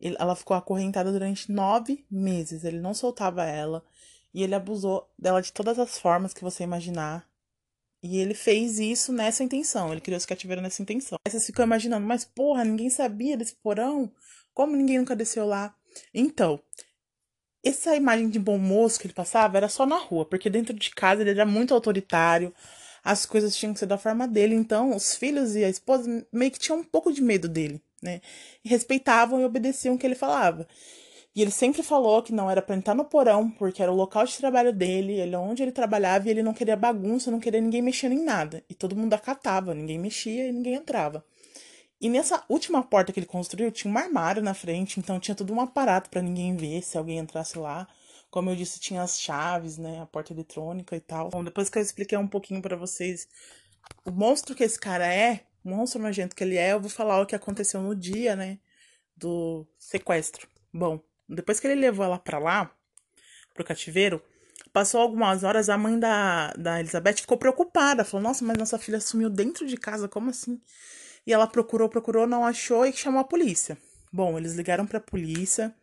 Ele, 0.00 0.14
ela 0.20 0.36
ficou 0.36 0.56
acorrentada 0.56 1.10
durante 1.10 1.50
nove 1.50 2.06
meses. 2.08 2.62
Ele 2.62 2.78
não 2.78 2.94
soltava 2.94 3.44
ela. 3.44 3.84
E 4.32 4.44
ele 4.44 4.54
abusou 4.54 5.10
dela 5.18 5.42
de 5.42 5.52
todas 5.52 5.80
as 5.80 5.98
formas 5.98 6.32
que 6.32 6.44
você 6.44 6.62
imaginar. 6.62 7.28
E 8.00 8.18
ele 8.18 8.34
fez 8.34 8.78
isso 8.78 9.12
nessa 9.12 9.42
intenção. 9.42 9.90
Ele 9.90 10.00
criou 10.00 10.16
esse 10.16 10.26
cativeiro 10.26 10.62
nessa 10.62 10.80
intenção. 10.80 11.18
Aí 11.26 11.32
vocês 11.32 11.44
ficam 11.44 11.64
imaginando, 11.64 12.06
mas 12.06 12.24
porra, 12.24 12.64
ninguém 12.64 12.88
sabia 12.88 13.36
desse 13.36 13.56
porão? 13.56 14.08
Como 14.54 14.76
ninguém 14.76 14.98
nunca 14.98 15.16
desceu 15.16 15.44
lá? 15.44 15.74
Então, 16.14 16.60
essa 17.64 17.96
imagem 17.96 18.28
de 18.30 18.38
bom 18.38 18.58
moço 18.58 19.00
que 19.00 19.08
ele 19.08 19.14
passava 19.14 19.56
era 19.56 19.68
só 19.68 19.84
na 19.84 19.98
rua, 19.98 20.24
porque 20.24 20.48
dentro 20.48 20.72
de 20.72 20.90
casa 20.90 21.22
ele 21.22 21.30
era 21.30 21.44
muito 21.44 21.74
autoritário, 21.74 22.54
as 23.04 23.26
coisas 23.26 23.56
tinham 23.56 23.72
que 23.72 23.80
ser 23.80 23.86
da 23.86 23.98
forma 23.98 24.28
dele, 24.28 24.54
então 24.54 24.94
os 24.94 25.14
filhos 25.14 25.56
e 25.56 25.64
a 25.64 25.68
esposa 25.68 26.26
meio 26.32 26.50
que 26.50 26.58
tinham 26.58 26.78
um 26.80 26.84
pouco 26.84 27.12
de 27.12 27.20
medo 27.22 27.48
dele, 27.48 27.82
né? 28.00 28.20
E 28.64 28.68
respeitavam 28.68 29.40
e 29.40 29.44
obedeciam 29.44 29.94
o 29.94 29.98
que 29.98 30.06
ele 30.06 30.14
falava. 30.14 30.66
E 31.34 31.40
ele 31.40 31.50
sempre 31.50 31.82
falou 31.82 32.22
que 32.22 32.32
não 32.32 32.50
era 32.50 32.60
para 32.60 32.76
entrar 32.76 32.94
no 32.94 33.06
porão, 33.06 33.50
porque 33.50 33.82
era 33.82 33.90
o 33.90 33.96
local 33.96 34.24
de 34.26 34.36
trabalho 34.36 34.72
dele, 34.72 35.14
ele 35.14 35.34
onde 35.34 35.62
ele 35.62 35.72
trabalhava 35.72 36.28
e 36.28 36.30
ele 36.30 36.42
não 36.42 36.52
queria 36.52 36.76
bagunça, 36.76 37.30
não 37.30 37.40
queria 37.40 37.60
ninguém 37.60 37.80
mexendo 37.80 38.12
em 38.12 38.22
nada. 38.22 38.62
E 38.68 38.74
todo 38.74 38.94
mundo 38.94 39.14
acatava, 39.14 39.74
ninguém 39.74 39.98
mexia 39.98 40.46
e 40.46 40.52
ninguém 40.52 40.74
entrava. 40.74 41.24
E 41.98 42.08
nessa 42.08 42.44
última 42.48 42.82
porta 42.82 43.12
que 43.12 43.20
ele 43.20 43.26
construiu, 43.26 43.70
tinha 43.72 43.92
um 43.92 43.96
armário 43.96 44.42
na 44.42 44.52
frente, 44.52 45.00
então 45.00 45.18
tinha 45.18 45.34
todo 45.34 45.52
um 45.54 45.60
aparato 45.60 46.10
para 46.10 46.20
ninguém 46.20 46.54
ver 46.54 46.82
se 46.82 46.98
alguém 46.98 47.18
entrasse 47.18 47.58
lá. 47.58 47.88
Como 48.32 48.48
eu 48.48 48.56
disse, 48.56 48.80
tinha 48.80 49.02
as 49.02 49.20
chaves, 49.20 49.76
né, 49.76 50.00
a 50.00 50.06
porta 50.06 50.32
eletrônica 50.32 50.96
e 50.96 51.00
tal. 51.00 51.28
Bom, 51.28 51.44
depois 51.44 51.68
que 51.68 51.78
eu 51.78 51.82
expliquei 51.82 52.16
um 52.16 52.26
pouquinho 52.26 52.62
para 52.62 52.74
vocês 52.74 53.28
o 54.06 54.10
monstro 54.10 54.54
que 54.54 54.64
esse 54.64 54.80
cara 54.80 55.06
é, 55.06 55.44
o 55.62 55.68
monstro 55.68 56.00
nojento 56.00 56.34
que 56.34 56.42
ele 56.42 56.56
é, 56.56 56.72
eu 56.72 56.80
vou 56.80 56.88
falar 56.88 57.20
o 57.20 57.26
que 57.26 57.36
aconteceu 57.36 57.82
no 57.82 57.94
dia, 57.94 58.34
né, 58.34 58.58
do 59.14 59.66
sequestro. 59.78 60.48
Bom, 60.72 60.98
depois 61.28 61.60
que 61.60 61.66
ele 61.66 61.78
levou 61.78 62.06
ela 62.06 62.18
para 62.18 62.38
lá, 62.38 62.74
pro 63.52 63.66
cativeiro, 63.66 64.22
passou 64.72 65.02
algumas 65.02 65.44
horas, 65.44 65.68
a 65.68 65.76
mãe 65.76 65.98
da, 65.98 66.54
da 66.54 66.80
Elizabeth 66.80 67.16
ficou 67.16 67.36
preocupada. 67.36 68.02
Falou, 68.02 68.22
nossa, 68.22 68.42
mas 68.46 68.56
nossa 68.56 68.78
filha 68.78 68.98
sumiu 68.98 69.28
dentro 69.28 69.66
de 69.66 69.76
casa, 69.76 70.08
como 70.08 70.30
assim? 70.30 70.58
E 71.26 71.34
ela 71.34 71.46
procurou, 71.46 71.86
procurou, 71.86 72.26
não 72.26 72.46
achou 72.46 72.86
e 72.86 72.94
chamou 72.94 73.20
a 73.20 73.24
polícia. 73.24 73.76
Bom, 74.10 74.38
eles 74.38 74.54
ligaram 74.54 74.86
pra 74.86 75.00
polícia 75.00 75.74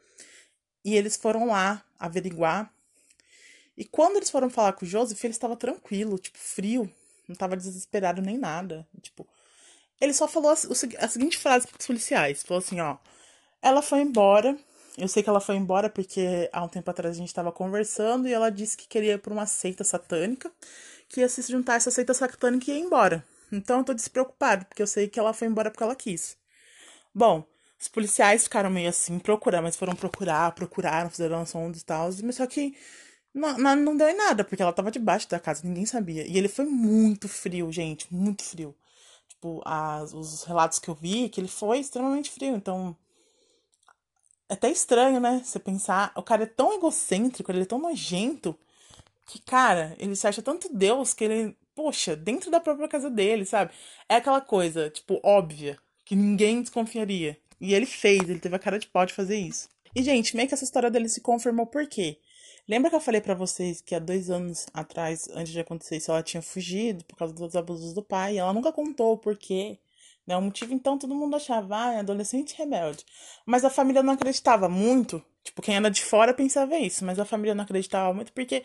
e 0.83 0.95
eles 0.95 1.15
foram 1.15 1.45
lá 1.49 1.85
averiguar. 1.99 2.73
E 3.77 3.85
quando 3.85 4.17
eles 4.17 4.29
foram 4.29 4.49
falar 4.49 4.73
com 4.73 4.85
o 4.85 4.87
Joseph, 4.87 5.23
ele 5.23 5.33
estava 5.33 5.55
tranquilo, 5.55 6.17
tipo, 6.17 6.37
frio, 6.37 6.91
não 7.27 7.33
estava 7.33 7.55
desesperado 7.55 8.21
nem 8.21 8.37
nada. 8.37 8.87
Tipo, 9.01 9.27
ele 10.01 10.13
só 10.13 10.27
falou 10.27 10.51
a, 10.51 10.53
a 10.53 11.07
seguinte 11.07 11.37
frase 11.37 11.67
para 11.67 11.79
os 11.79 11.87
policiais: 11.87 12.43
falou 12.43 12.59
assim, 12.63 12.79
ó, 12.79 12.97
ela 13.61 13.81
foi 13.81 14.01
embora 14.01 14.57
eu 14.99 15.07
sei 15.07 15.23
que 15.23 15.29
ela 15.29 15.39
foi 15.39 15.55
embora 15.55 15.89
porque 15.89 16.49
há 16.51 16.61
um 16.61 16.67
tempo 16.67 16.89
atrás 16.91 17.15
a 17.15 17.17
gente 17.17 17.29
estava 17.29 17.53
conversando 17.53 18.27
e 18.27 18.33
ela 18.33 18.49
disse 18.49 18.75
que 18.75 18.85
queria 18.85 19.13
ir 19.13 19.19
para 19.19 19.31
uma 19.31 19.45
seita 19.45 19.81
satânica, 19.81 20.51
que 21.07 21.21
ia 21.21 21.29
se 21.29 21.41
juntar 21.49 21.73
a 21.73 21.75
essa 21.77 21.89
seita 21.89 22.13
satânica 22.13 22.69
e 22.69 22.75
ir 22.75 22.81
embora. 22.81 23.23
Então 23.49 23.79
eu 23.79 23.83
tô 23.85 23.93
despreocupado, 23.93 24.65
porque 24.65 24.81
eu 24.81 24.87
sei 24.87 25.07
que 25.07 25.17
ela 25.17 25.33
foi 25.33 25.47
embora 25.47 25.71
porque 25.71 25.83
ela 25.83 25.95
quis. 25.95 26.37
Bom, 27.15 27.45
Os 27.79 27.87
policiais 27.87 28.43
ficaram 28.43 28.69
meio 28.69 28.89
assim, 28.89 29.19
procurar, 29.19 29.61
mas 29.61 29.75
foram 29.75 29.95
procurar, 29.95 30.51
procuraram, 30.53 31.09
fizeram 31.09 31.45
sondas 31.45 31.81
e 31.81 31.85
tal, 31.85 32.09
mas 32.23 32.35
só 32.35 32.45
que 32.45 32.75
não, 33.33 33.57
não, 33.57 33.75
não 33.75 33.97
deu 33.97 34.09
em 34.09 34.17
nada, 34.17 34.43
porque 34.43 34.61
ela 34.61 34.73
tava 34.73 34.91
debaixo 34.91 35.29
da 35.29 35.39
casa, 35.39 35.61
ninguém 35.65 35.85
sabia. 35.85 36.27
E 36.27 36.37
ele 36.37 36.47
foi 36.47 36.65
muito 36.65 37.29
frio, 37.29 37.71
gente, 37.71 38.13
muito 38.13 38.43
frio. 38.43 38.75
Tipo, 39.29 39.61
as, 39.65 40.13
os 40.13 40.43
relatos 40.43 40.79
que 40.79 40.89
eu 40.89 40.95
vi, 40.95 41.29
que 41.29 41.39
ele 41.39 41.47
foi 41.47 41.79
extremamente 41.79 42.29
frio, 42.31 42.55
então. 42.55 42.95
É 44.49 44.53
até 44.55 44.69
estranho, 44.69 45.19
né? 45.19 45.41
Você 45.43 45.59
pensar, 45.59 46.11
o 46.15 46.23
cara 46.23 46.43
é 46.43 46.47
tão 46.47 46.73
egocêntrico, 46.73 47.51
ele 47.51 47.61
é 47.61 47.65
tão 47.65 47.79
nojento, 47.79 48.57
que, 49.25 49.39
cara, 49.39 49.95
ele 49.99 50.15
se 50.15 50.27
acha 50.27 50.41
tanto 50.41 50.69
Deus 50.73 51.13
que 51.13 51.23
ele, 51.23 51.57
poxa, 51.75 52.15
dentro 52.15 52.49
da 52.51 52.59
própria 52.59 52.87
casa 52.87 53.09
dele, 53.09 53.45
sabe? 53.45 53.71
É 54.09 54.15
aquela 54.15 54.41
coisa, 54.41 54.89
tipo, 54.89 55.19
óbvia, 55.23 55.77
que 56.03 56.15
ninguém 56.15 56.61
desconfiaria. 56.61 57.37
E 57.59 57.73
ele 57.73 57.85
fez, 57.85 58.29
ele 58.29 58.39
teve 58.39 58.55
a 58.55 58.59
cara 58.59 58.79
de 58.79 58.87
pau 58.87 59.05
de 59.05 59.13
fazer 59.13 59.37
isso. 59.37 59.69
E, 59.95 60.03
gente, 60.03 60.35
meio 60.35 60.47
que 60.47 60.53
essa 60.53 60.63
história 60.63 60.89
dele 60.89 61.09
se 61.09 61.21
confirmou 61.21 61.65
por 61.65 61.87
quê? 61.87 62.19
Lembra 62.67 62.89
que 62.89 62.95
eu 62.95 63.01
falei 63.01 63.19
para 63.19 63.33
vocês 63.33 63.81
que 63.81 63.95
há 63.95 63.99
dois 63.99 64.29
anos 64.29 64.67
atrás, 64.73 65.27
antes 65.33 65.51
de 65.51 65.59
acontecer 65.59 65.97
isso, 65.97 66.11
ela 66.11 66.21
tinha 66.21 66.41
fugido 66.41 67.03
por 67.05 67.17
causa 67.17 67.33
dos 67.33 67.55
abusos 67.55 67.93
do 67.93 68.03
pai? 68.03 68.37
ela 68.37 68.53
nunca 68.53 68.71
contou 68.71 69.13
o 69.13 69.17
porquê. 69.17 69.79
Né? 70.27 70.37
O 70.37 70.41
motivo, 70.41 70.73
então, 70.73 70.97
todo 70.97 71.15
mundo 71.15 71.35
achava, 71.35 71.87
ah, 71.87 71.93
é 71.95 71.99
adolescente 71.99 72.55
rebelde. 72.55 73.03
Mas 73.45 73.65
a 73.65 73.69
família 73.69 74.03
não 74.03 74.13
acreditava 74.13 74.69
muito. 74.69 75.23
Tipo, 75.43 75.61
quem 75.61 75.75
era 75.75 75.89
de 75.89 76.03
fora 76.03 76.33
pensava 76.33 76.77
isso, 76.77 77.03
mas 77.03 77.17
a 77.17 77.25
família 77.25 77.55
não 77.55 77.63
acreditava 77.63 78.13
muito 78.13 78.31
porque 78.33 78.63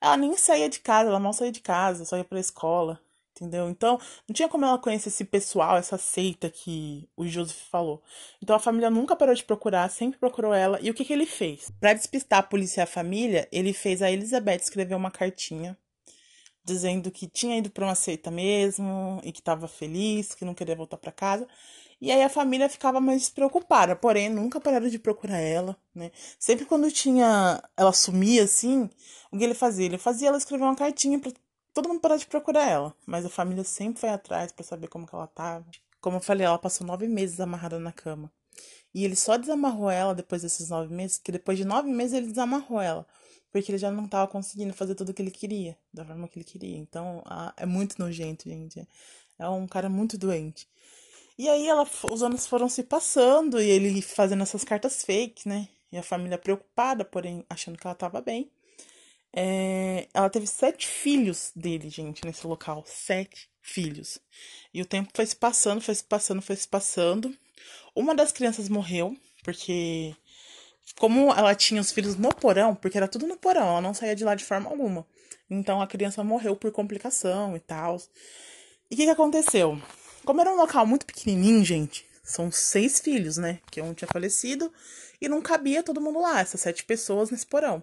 ela 0.00 0.16
nem 0.16 0.36
saía 0.36 0.68
de 0.68 0.80
casa, 0.80 1.10
ela 1.10 1.20
mal 1.20 1.32
saía 1.32 1.52
de 1.52 1.60
casa, 1.60 2.04
só 2.04 2.16
ia 2.16 2.24
pra 2.24 2.40
escola 2.40 2.98
entendeu? 3.34 3.68
Então, 3.68 3.98
não 4.28 4.34
tinha 4.34 4.48
como 4.48 4.64
ela 4.64 4.78
conhecer 4.78 5.08
esse 5.08 5.24
pessoal, 5.24 5.76
essa 5.76 5.98
seita 5.98 6.50
que 6.50 7.08
o 7.16 7.26
Joseph 7.26 7.68
falou. 7.70 8.02
Então, 8.42 8.54
a 8.54 8.60
família 8.60 8.90
nunca 8.90 9.16
parou 9.16 9.34
de 9.34 9.44
procurar, 9.44 9.90
sempre 9.90 10.18
procurou 10.18 10.54
ela. 10.54 10.78
E 10.80 10.90
o 10.90 10.94
que, 10.94 11.04
que 11.04 11.12
ele 11.12 11.26
fez? 11.26 11.70
Para 11.80 11.94
despistar 11.94 12.40
a 12.40 12.42
polícia 12.42 12.80
e 12.80 12.84
a 12.84 12.86
família, 12.86 13.48
ele 13.52 13.72
fez 13.72 14.02
a 14.02 14.10
Elizabeth 14.10 14.56
escrever 14.62 14.94
uma 14.94 15.10
cartinha 15.10 15.76
dizendo 16.64 17.10
que 17.10 17.26
tinha 17.26 17.58
ido 17.58 17.70
para 17.70 17.84
uma 17.84 17.94
seita 17.94 18.30
mesmo 18.30 19.20
e 19.24 19.32
que 19.32 19.40
estava 19.40 19.66
feliz, 19.66 20.34
que 20.34 20.44
não 20.44 20.54
queria 20.54 20.76
voltar 20.76 20.96
para 20.96 21.10
casa. 21.12 21.46
E 22.00 22.10
aí 22.10 22.22
a 22.22 22.28
família 22.28 22.68
ficava 22.68 23.00
mais 23.00 23.20
despreocupada, 23.20 23.94
porém 23.94 24.28
nunca 24.28 24.60
pararam 24.60 24.88
de 24.88 24.98
procurar 24.98 25.38
ela, 25.38 25.76
né? 25.94 26.10
Sempre 26.36 26.64
quando 26.66 26.90
tinha 26.90 27.62
ela 27.76 27.92
sumia 27.92 28.42
assim, 28.42 28.90
o 29.30 29.38
que 29.38 29.44
ele 29.44 29.54
fazia? 29.54 29.86
Ele 29.86 29.98
fazia 29.98 30.28
ela 30.28 30.36
escrever 30.36 30.64
uma 30.64 30.74
cartinha 30.74 31.18
para 31.20 31.32
todo 31.72 31.88
mundo 31.88 32.00
parou 32.00 32.16
de 32.16 32.26
procurar 32.26 32.68
ela, 32.68 32.94
mas 33.06 33.24
a 33.24 33.30
família 33.30 33.64
sempre 33.64 34.00
foi 34.00 34.10
atrás 34.10 34.52
para 34.52 34.64
saber 34.64 34.88
como 34.88 35.06
que 35.06 35.14
ela 35.14 35.26
tava. 35.26 35.66
Como 36.00 36.16
eu 36.16 36.20
falei, 36.20 36.46
ela 36.46 36.58
passou 36.58 36.86
nove 36.86 37.06
meses 37.06 37.40
amarrada 37.40 37.78
na 37.78 37.92
cama. 37.92 38.30
E 38.94 39.04
ele 39.04 39.16
só 39.16 39.36
desamarrou 39.36 39.90
ela 39.90 40.14
depois 40.14 40.42
desses 40.42 40.68
nove 40.68 40.92
meses, 40.92 41.18
que 41.18 41.32
depois 41.32 41.56
de 41.56 41.64
nove 41.64 41.88
meses 41.90 42.12
ele 42.12 42.26
desamarrou 42.26 42.80
ela. 42.80 43.06
Porque 43.50 43.70
ele 43.70 43.78
já 43.78 43.90
não 43.90 44.06
tava 44.08 44.26
conseguindo 44.30 44.72
fazer 44.72 44.94
tudo 44.94 45.10
o 45.10 45.14
que 45.14 45.22
ele 45.22 45.30
queria, 45.30 45.76
da 45.92 46.04
forma 46.04 46.28
que 46.28 46.38
ele 46.38 46.44
queria. 46.44 46.76
Então, 46.76 47.22
é 47.56 47.66
muito 47.66 47.98
nojento, 47.98 48.48
gente. 48.48 48.86
É 49.38 49.48
um 49.48 49.66
cara 49.66 49.88
muito 49.88 50.18
doente. 50.18 50.68
E 51.38 51.48
aí 51.48 51.66
ela, 51.66 51.86
os 52.10 52.22
anos 52.22 52.46
foram 52.46 52.68
se 52.68 52.82
passando 52.82 53.60
e 53.60 53.68
ele 53.68 54.02
fazendo 54.02 54.42
essas 54.42 54.64
cartas 54.64 55.02
fake, 55.02 55.48
né? 55.48 55.68
E 55.90 55.98
a 55.98 56.02
família 56.02 56.38
preocupada, 56.38 57.04
porém 57.04 57.44
achando 57.48 57.78
que 57.78 57.86
ela 57.86 57.94
tava 57.94 58.20
bem. 58.20 58.50
É, 59.34 60.08
ela 60.12 60.28
teve 60.28 60.46
sete 60.46 60.86
filhos 60.86 61.52
dele, 61.56 61.88
gente, 61.88 62.24
nesse 62.24 62.46
local. 62.46 62.84
Sete 62.86 63.48
filhos. 63.60 64.18
E 64.74 64.82
o 64.82 64.86
tempo 64.86 65.10
foi 65.14 65.24
se 65.24 65.36
passando, 65.36 65.80
foi 65.80 65.94
se 65.94 66.04
passando, 66.04 66.42
foi 66.42 66.56
se 66.56 66.68
passando. 66.68 67.34
Uma 67.94 68.14
das 68.14 68.32
crianças 68.32 68.68
morreu, 68.68 69.16
porque. 69.42 70.14
Como 70.98 71.32
ela 71.32 71.54
tinha 71.54 71.80
os 71.80 71.92
filhos 71.92 72.16
no 72.16 72.34
porão, 72.34 72.74
porque 72.74 72.98
era 72.98 73.08
tudo 73.08 73.26
no 73.26 73.36
porão, 73.36 73.68
ela 73.68 73.80
não 73.80 73.94
saía 73.94 74.16
de 74.16 74.24
lá 74.24 74.34
de 74.34 74.44
forma 74.44 74.68
alguma. 74.68 75.06
Então 75.48 75.80
a 75.80 75.86
criança 75.86 76.22
morreu 76.24 76.56
por 76.56 76.70
complicação 76.72 77.56
e 77.56 77.60
tal. 77.60 77.96
E 78.90 78.94
o 78.94 78.96
que, 78.96 79.04
que 79.04 79.10
aconteceu? 79.10 79.80
Como 80.24 80.40
era 80.40 80.52
um 80.52 80.56
local 80.56 80.86
muito 80.86 81.06
pequenininho, 81.06 81.64
gente, 81.64 82.04
são 82.22 82.50
seis 82.50 83.00
filhos, 83.00 83.36
né? 83.36 83.60
Que 83.70 83.80
um 83.80 83.94
tinha 83.94 84.08
falecido 84.08 84.72
e 85.20 85.28
não 85.28 85.40
cabia 85.40 85.82
todo 85.82 86.00
mundo 86.00 86.20
lá, 86.20 86.40
essas 86.40 86.60
sete 86.60 86.84
pessoas 86.84 87.30
nesse 87.30 87.46
porão. 87.46 87.82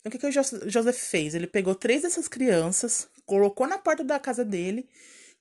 Então, 0.00 0.08
o 0.08 0.12
que, 0.12 0.18
que 0.18 0.26
o 0.26 0.70
Joseph 0.70 0.96
fez? 0.96 1.34
Ele 1.34 1.46
pegou 1.46 1.74
três 1.74 2.02
dessas 2.02 2.26
crianças, 2.26 3.08
colocou 3.26 3.66
na 3.66 3.78
porta 3.78 4.02
da 4.02 4.18
casa 4.18 4.44
dele, 4.44 4.88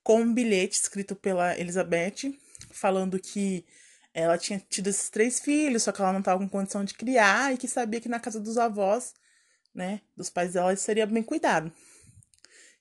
com 0.03 0.21
um 0.21 0.33
bilhete 0.33 0.79
escrito 0.79 1.15
pela 1.15 1.57
Elizabeth, 1.57 2.37
falando 2.71 3.19
que 3.19 3.65
ela 4.13 4.37
tinha 4.37 4.61
tido 4.69 4.87
esses 4.87 5.09
três 5.09 5.39
filhos, 5.39 5.83
só 5.83 5.91
que 5.91 6.01
ela 6.01 6.11
não 6.11 6.19
estava 6.19 6.39
com 6.39 6.49
condição 6.49 6.83
de 6.83 6.93
criar 6.93 7.53
e 7.53 7.57
que 7.57 7.67
sabia 7.67 8.01
que 8.01 8.09
na 8.09 8.19
casa 8.19 8.39
dos 8.39 8.57
avós, 8.57 9.13
né, 9.73 10.01
dos 10.15 10.29
pais 10.29 10.53
dela, 10.53 10.75
seria 10.75 11.05
bem 11.05 11.23
cuidado. 11.23 11.71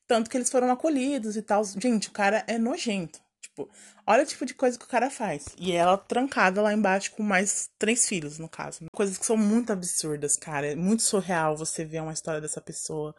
Tanto 0.06 0.30
que 0.30 0.36
eles 0.36 0.50
foram 0.50 0.70
acolhidos 0.70 1.36
e 1.36 1.42
tal. 1.42 1.62
Gente, 1.64 2.08
o 2.08 2.12
cara 2.12 2.42
é 2.46 2.58
nojento. 2.58 3.20
Tipo, 3.58 3.68
olha 4.06 4.22
o 4.22 4.26
tipo 4.26 4.46
de 4.46 4.54
coisa 4.54 4.78
que 4.78 4.84
o 4.84 4.88
cara 4.88 5.10
faz. 5.10 5.48
E 5.58 5.72
ela 5.72 5.98
trancada 5.98 6.62
lá 6.62 6.72
embaixo 6.72 7.10
com 7.12 7.22
mais 7.22 7.68
três 7.78 8.08
filhos, 8.08 8.38
no 8.38 8.48
caso. 8.48 8.86
Coisas 8.92 9.18
que 9.18 9.26
são 9.26 9.36
muito 9.36 9.72
absurdas, 9.72 10.36
cara. 10.36 10.68
É 10.68 10.76
muito 10.76 11.02
surreal 11.02 11.56
você 11.56 11.84
ver 11.84 12.00
uma 12.00 12.12
história 12.12 12.40
dessa 12.40 12.60
pessoa 12.60 13.14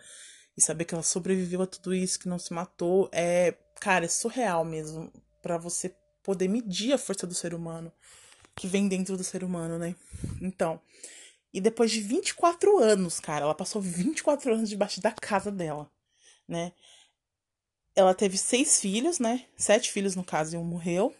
e 0.55 0.61
saber 0.61 0.85
que 0.85 0.93
ela 0.93 1.03
sobreviveu 1.03 1.61
a 1.61 1.67
tudo 1.67 1.93
isso, 1.93 2.19
que 2.19 2.29
não 2.29 2.39
se 2.39 2.53
matou. 2.53 3.09
É, 3.11 3.53
cara, 3.81 4.05
é 4.05 4.07
surreal 4.07 4.63
mesmo. 4.63 5.11
para 5.41 5.57
você 5.57 5.93
poder 6.23 6.47
medir 6.47 6.93
a 6.93 6.97
força 6.97 7.27
do 7.27 7.33
ser 7.33 7.53
humano 7.53 7.91
que 8.55 8.67
vem 8.67 8.87
dentro 8.87 9.17
do 9.17 9.23
ser 9.23 9.43
humano, 9.43 9.77
né? 9.77 9.95
Então. 10.41 10.79
E 11.51 11.59
depois 11.59 11.89
de 11.89 11.99
24 11.99 12.77
anos, 12.77 13.19
cara, 13.19 13.43
ela 13.43 13.55
passou 13.55 13.81
24 13.81 14.53
anos 14.53 14.69
debaixo 14.69 15.01
da 15.01 15.11
casa 15.11 15.51
dela, 15.51 15.91
né? 16.47 16.73
Ela 17.95 18.13
teve 18.13 18.37
seis 18.37 18.79
filhos, 18.79 19.19
né? 19.19 19.45
Sete 19.57 19.91
filhos, 19.91 20.15
no 20.15 20.23
caso, 20.23 20.55
e 20.55 20.57
um 20.57 20.63
morreu. 20.63 21.13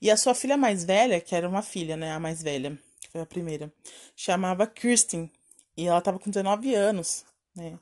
E 0.00 0.10
a 0.10 0.16
sua 0.16 0.34
filha 0.34 0.56
mais 0.56 0.84
velha, 0.84 1.20
que 1.20 1.34
era 1.34 1.48
uma 1.48 1.62
filha, 1.62 1.96
né? 1.96 2.12
A 2.12 2.20
mais 2.20 2.42
velha, 2.42 2.78
que 3.00 3.08
foi 3.08 3.20
a 3.20 3.26
primeira, 3.26 3.72
chamava 4.14 4.66
Kirsten. 4.66 5.30
E 5.76 5.86
ela 5.86 6.00
tava 6.00 6.18
com 6.18 6.30
19 6.30 6.74
anos, 6.74 7.24
né? 7.54 7.78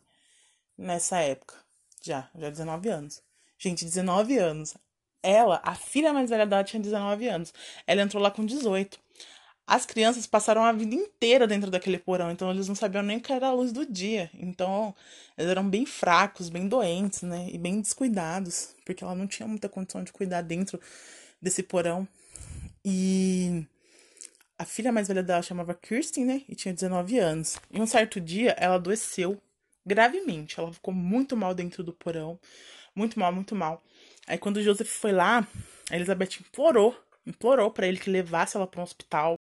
Nessa 0.76 1.18
época. 1.20 1.54
Já, 2.02 2.30
já 2.34 2.50
19 2.50 2.88
anos. 2.88 3.22
Gente, 3.58 3.84
19 3.84 4.38
anos. 4.38 4.76
Ela, 5.22 5.60
a 5.64 5.74
filha 5.74 6.12
mais 6.12 6.30
velha 6.30 6.46
dela, 6.46 6.64
tinha 6.64 6.80
19 6.80 7.28
anos. 7.28 7.52
Ela 7.86 8.02
entrou 8.02 8.22
lá 8.22 8.30
com 8.30 8.44
18. 8.44 8.98
As 9.66 9.84
crianças 9.84 10.26
passaram 10.26 10.62
a 10.64 10.72
vida 10.72 10.94
inteira 10.94 11.46
dentro 11.46 11.70
daquele 11.70 11.98
porão, 11.98 12.30
então 12.30 12.50
eles 12.50 12.68
não 12.68 12.74
sabiam 12.76 13.02
nem 13.02 13.18
que 13.18 13.32
era 13.32 13.48
a 13.48 13.52
luz 13.52 13.72
do 13.72 13.84
dia. 13.84 14.30
Então, 14.34 14.94
eles 15.36 15.50
eram 15.50 15.68
bem 15.68 15.84
fracos, 15.84 16.48
bem 16.48 16.68
doentes, 16.68 17.22
né? 17.22 17.48
E 17.50 17.58
bem 17.58 17.80
descuidados, 17.80 18.74
porque 18.84 19.02
ela 19.02 19.14
não 19.14 19.26
tinha 19.26 19.48
muita 19.48 19.68
condição 19.68 20.04
de 20.04 20.12
cuidar 20.12 20.42
dentro 20.42 20.80
desse 21.42 21.64
porão. 21.64 22.06
E 22.84 23.66
a 24.56 24.64
filha 24.64 24.92
mais 24.92 25.08
velha 25.08 25.22
dela 25.22 25.42
chamava 25.42 25.74
Kirsten, 25.74 26.24
né? 26.24 26.42
E 26.48 26.54
tinha 26.54 26.72
19 26.72 27.18
anos. 27.18 27.58
E 27.70 27.80
um 27.80 27.86
certo 27.86 28.20
dia 28.20 28.54
ela 28.58 28.76
adoeceu 28.76 29.40
gravemente. 29.84 30.58
Ela 30.58 30.72
ficou 30.72 30.94
muito 30.94 31.36
mal 31.36 31.52
dentro 31.54 31.82
do 31.82 31.92
porão. 31.92 32.38
Muito 32.94 33.18
mal, 33.18 33.32
muito 33.32 33.54
mal. 33.54 33.82
Aí 34.26 34.38
quando 34.38 34.56
o 34.58 34.62
Joseph 34.62 34.88
foi 34.88 35.12
lá, 35.12 35.46
a 35.90 35.96
Elizabeth 35.96 36.40
implorou, 36.40 36.96
implorou 37.26 37.70
para 37.70 37.86
ele 37.86 37.98
que 37.98 38.08
levasse 38.08 38.56
ela 38.56 38.66
para 38.66 38.80
um 38.80 38.84
hospital. 38.84 39.35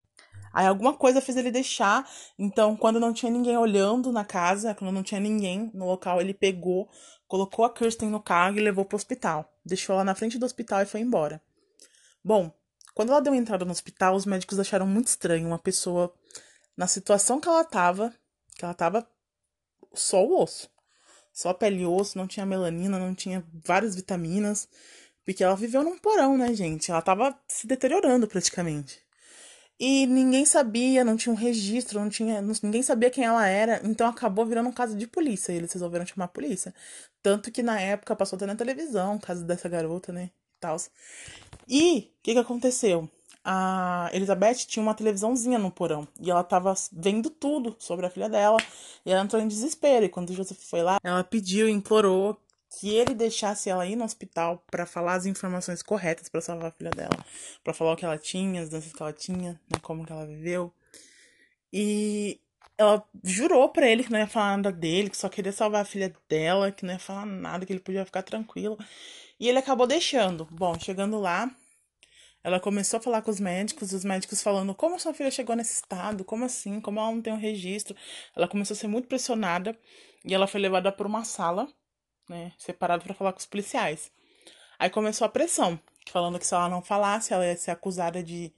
Aí 0.54 0.66
alguma 0.66 0.94
coisa 0.94 1.20
fez 1.20 1.36
ele 1.36 1.50
deixar. 1.50 2.08
Então, 2.38 2.76
quando 2.76 3.00
não 3.00 3.12
tinha 3.12 3.30
ninguém 3.30 3.58
olhando 3.58 4.12
na 4.12 4.24
casa, 4.24 4.74
quando 4.74 4.92
não 4.92 5.02
tinha 5.02 5.20
ninguém 5.20 5.68
no 5.74 5.84
local, 5.84 6.20
ele 6.20 6.32
pegou, 6.32 6.88
colocou 7.26 7.64
a 7.64 7.74
Kirsten 7.74 8.08
no 8.08 8.22
carro 8.22 8.56
e 8.56 8.60
levou 8.60 8.84
pro 8.84 8.96
hospital. 8.96 9.52
Deixou 9.66 9.94
ela 9.94 10.04
na 10.04 10.14
frente 10.14 10.38
do 10.38 10.46
hospital 10.46 10.82
e 10.82 10.86
foi 10.86 11.00
embora. 11.00 11.42
Bom, 12.22 12.52
quando 12.94 13.10
ela 13.10 13.20
deu 13.20 13.34
entrada 13.34 13.64
no 13.64 13.72
hospital, 13.72 14.14
os 14.14 14.24
médicos 14.24 14.60
acharam 14.60 14.86
muito 14.86 15.08
estranho 15.08 15.48
uma 15.48 15.58
pessoa 15.58 16.14
na 16.76 16.86
situação 16.86 17.40
que 17.40 17.48
ela 17.48 17.64
tava, 17.64 18.14
que 18.56 18.64
ela 18.64 18.74
tava 18.74 19.04
só 19.92 20.24
o 20.24 20.40
osso. 20.40 20.70
Só 21.32 21.52
pele 21.52 21.80
e 21.80 21.86
osso, 21.86 22.16
não 22.16 22.28
tinha 22.28 22.46
melanina, 22.46 22.96
não 22.96 23.12
tinha 23.12 23.44
várias 23.52 23.96
vitaminas. 23.96 24.68
Porque 25.24 25.42
ela 25.42 25.56
viveu 25.56 25.82
num 25.82 25.98
porão, 25.98 26.38
né, 26.38 26.54
gente? 26.54 26.92
Ela 26.92 27.02
tava 27.02 27.36
se 27.48 27.66
deteriorando 27.66 28.28
praticamente. 28.28 29.02
E 29.78 30.06
ninguém 30.06 30.44
sabia, 30.44 31.02
não 31.02 31.16
tinha 31.16 31.32
um 31.32 31.36
registro, 31.36 31.98
não 31.98 32.08
tinha, 32.08 32.40
ninguém 32.62 32.82
sabia 32.82 33.10
quem 33.10 33.24
ela 33.24 33.46
era, 33.46 33.80
então 33.84 34.06
acabou 34.06 34.46
virando 34.46 34.68
um 34.68 34.72
caso 34.72 34.96
de 34.96 35.06
polícia, 35.06 35.52
e 35.52 35.56
eles 35.56 35.72
resolveram 35.72 36.06
chamar 36.06 36.26
a 36.26 36.28
polícia. 36.28 36.72
Tanto 37.22 37.50
que 37.50 37.62
na 37.62 37.80
época 37.80 38.14
passou 38.14 38.36
até 38.36 38.46
na 38.46 38.54
televisão 38.54 39.16
o 39.16 39.20
caso 39.20 39.44
dessa 39.44 39.68
garota, 39.68 40.12
né, 40.12 40.26
e 40.26 40.60
tal. 40.60 40.76
E 41.68 42.12
o 42.18 42.22
que 42.22 42.32
que 42.34 42.38
aconteceu? 42.38 43.10
A 43.42 44.08
Elizabeth 44.12 44.54
tinha 44.66 44.82
uma 44.82 44.94
televisãozinha 44.94 45.58
no 45.58 45.70
porão, 45.70 46.06
e 46.20 46.30
ela 46.30 46.44
tava 46.44 46.72
vendo 46.92 47.28
tudo 47.28 47.74
sobre 47.78 48.06
a 48.06 48.10
filha 48.10 48.28
dela, 48.28 48.58
e 49.04 49.10
ela 49.10 49.24
entrou 49.24 49.42
em 49.42 49.48
desespero, 49.48 50.04
e 50.04 50.08
quando 50.08 50.32
Joseph 50.32 50.62
foi 50.62 50.82
lá, 50.82 50.98
ela 51.02 51.24
pediu, 51.24 51.68
implorou 51.68 52.40
que 52.80 52.94
ele 52.94 53.14
deixasse 53.14 53.70
ela 53.70 53.86
ir 53.86 53.96
no 53.96 54.04
hospital 54.04 54.64
para 54.70 54.86
falar 54.86 55.14
as 55.14 55.26
informações 55.26 55.82
corretas 55.82 56.28
para 56.28 56.40
salvar 56.40 56.68
a 56.68 56.72
filha 56.72 56.90
dela, 56.90 57.24
para 57.62 57.74
falar 57.74 57.92
o 57.92 57.96
que 57.96 58.04
ela 58.04 58.18
tinha, 58.18 58.62
as 58.62 58.68
doenças 58.68 58.92
que 58.92 59.02
ela 59.02 59.12
tinha, 59.12 59.52
né, 59.70 59.78
como 59.82 60.04
que 60.04 60.12
ela 60.12 60.26
viveu. 60.26 60.72
E 61.72 62.40
ela 62.76 63.04
jurou 63.22 63.68
para 63.68 63.88
ele 63.88 64.04
que 64.04 64.12
não 64.12 64.18
ia 64.18 64.26
falar 64.26 64.56
nada 64.56 64.72
dele, 64.72 65.10
que 65.10 65.16
só 65.16 65.28
queria 65.28 65.52
salvar 65.52 65.82
a 65.82 65.84
filha 65.84 66.12
dela, 66.28 66.72
que 66.72 66.84
não 66.84 66.92
ia 66.92 66.98
falar 66.98 67.26
nada, 67.26 67.64
que 67.64 67.72
ele 67.72 67.80
podia 67.80 68.04
ficar 68.04 68.22
tranquilo. 68.22 68.78
E 69.38 69.48
ele 69.48 69.58
acabou 69.58 69.86
deixando. 69.86 70.46
Bom, 70.50 70.78
chegando 70.78 71.18
lá, 71.18 71.50
ela 72.42 72.60
começou 72.60 72.98
a 72.98 73.00
falar 73.00 73.22
com 73.22 73.30
os 73.30 73.40
médicos, 73.40 73.92
os 73.92 74.04
médicos 74.04 74.42
falando 74.42 74.74
como 74.74 75.00
sua 75.00 75.14
filha 75.14 75.30
chegou 75.30 75.56
nesse 75.56 75.74
estado, 75.74 76.24
como 76.24 76.44
assim, 76.44 76.80
como 76.80 77.00
ela 77.00 77.10
não 77.10 77.22
tem 77.22 77.32
um 77.32 77.38
registro. 77.38 77.96
Ela 78.36 78.48
começou 78.48 78.74
a 78.74 78.78
ser 78.78 78.88
muito 78.88 79.08
pressionada 79.08 79.78
e 80.24 80.34
ela 80.34 80.46
foi 80.46 80.60
levada 80.60 80.92
para 80.92 81.06
uma 81.06 81.24
sala, 81.24 81.68
né, 82.28 82.52
separada 82.58 83.02
para 83.02 83.14
falar 83.14 83.32
com 83.32 83.38
os 83.38 83.46
policiais. 83.46 84.10
Aí 84.78 84.90
começou 84.90 85.24
a 85.24 85.30
pressão, 85.30 85.78
falando 86.10 86.38
que 86.38 86.46
se 86.46 86.54
ela 86.54 86.68
não 86.68 86.82
falasse, 86.82 87.32
ela 87.32 87.46
ia 87.46 87.56
ser 87.56 87.70
acusada 87.70 88.22
de 88.22 88.52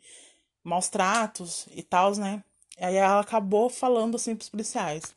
maus 0.64 0.88
tratos 0.88 1.66
e 1.72 1.82
tal, 1.82 2.14
né? 2.16 2.42
Aí 2.78 2.96
ela 2.96 3.20
acabou 3.20 3.70
falando 3.70 4.16
assim 4.16 4.34
pros 4.34 4.48
policiais. 4.48 5.14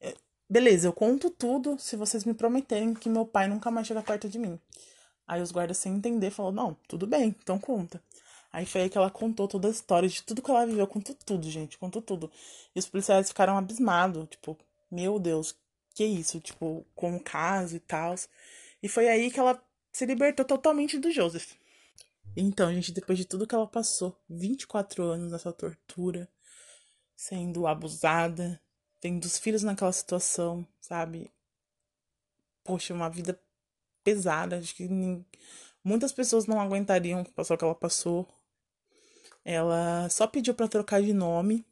É, 0.00 0.14
beleza, 0.48 0.88
eu 0.88 0.92
conto 0.92 1.30
tudo 1.30 1.78
se 1.78 1.96
vocês 1.96 2.24
me 2.24 2.34
prometerem 2.34 2.94
que 2.94 3.08
meu 3.08 3.26
pai 3.26 3.48
nunca 3.48 3.70
mais 3.70 3.86
chega 3.86 4.02
perto 4.02 4.28
de 4.28 4.38
mim. 4.38 4.58
Aí 5.26 5.40
os 5.40 5.52
guardas, 5.52 5.78
sem 5.78 5.94
entender, 5.94 6.30
falou: 6.30 6.52
Não, 6.52 6.76
tudo 6.88 7.06
bem, 7.06 7.34
então 7.42 7.58
conta. 7.58 8.02
Aí 8.52 8.66
foi 8.66 8.82
aí 8.82 8.90
que 8.90 8.98
ela 8.98 9.10
contou 9.10 9.48
toda 9.48 9.68
a 9.68 9.70
história 9.70 10.08
de 10.08 10.22
tudo 10.22 10.42
que 10.42 10.50
ela 10.50 10.66
viveu, 10.66 10.86
contou 10.86 11.16
tudo, 11.24 11.50
gente, 11.50 11.78
contou 11.78 12.02
tudo. 12.02 12.30
E 12.74 12.78
os 12.78 12.86
policiais 12.86 13.28
ficaram 13.28 13.56
abismados, 13.56 14.28
tipo, 14.28 14.58
meu 14.90 15.18
Deus, 15.18 15.56
que 15.92 16.04
isso? 16.04 16.40
Tipo, 16.40 16.86
com 16.94 17.16
o 17.16 17.22
caso 17.22 17.76
e 17.76 17.80
tal. 17.80 18.14
E 18.82 18.88
foi 18.88 19.08
aí 19.08 19.30
que 19.30 19.38
ela 19.38 19.62
se 19.92 20.06
libertou 20.06 20.44
totalmente 20.44 20.98
do 20.98 21.10
Joseph. 21.10 21.52
Então, 22.36 22.72
gente, 22.72 22.92
depois 22.92 23.18
de 23.18 23.24
tudo 23.24 23.46
que 23.46 23.54
ela 23.54 23.66
passou, 23.66 24.18
24 24.28 25.02
anos 25.04 25.32
nessa 25.32 25.52
tortura, 25.52 26.28
sendo 27.14 27.66
abusada, 27.66 28.60
tendo 29.00 29.24
os 29.24 29.38
filhos 29.38 29.62
naquela 29.62 29.92
situação, 29.92 30.66
sabe? 30.80 31.30
Poxa, 32.64 32.94
uma 32.94 33.10
vida 33.10 33.38
pesada. 34.02 34.58
Acho 34.58 34.74
que 34.74 34.88
muitas 35.84 36.12
pessoas 36.12 36.46
não 36.46 36.60
aguentariam 36.60 37.22
passar 37.24 37.54
o 37.54 37.58
que 37.58 37.64
ela 37.64 37.74
passou. 37.74 38.26
Ela 39.44 40.08
só 40.08 40.26
pediu 40.26 40.54
para 40.54 40.68
trocar 40.68 41.02
de 41.02 41.12
nome 41.12 41.66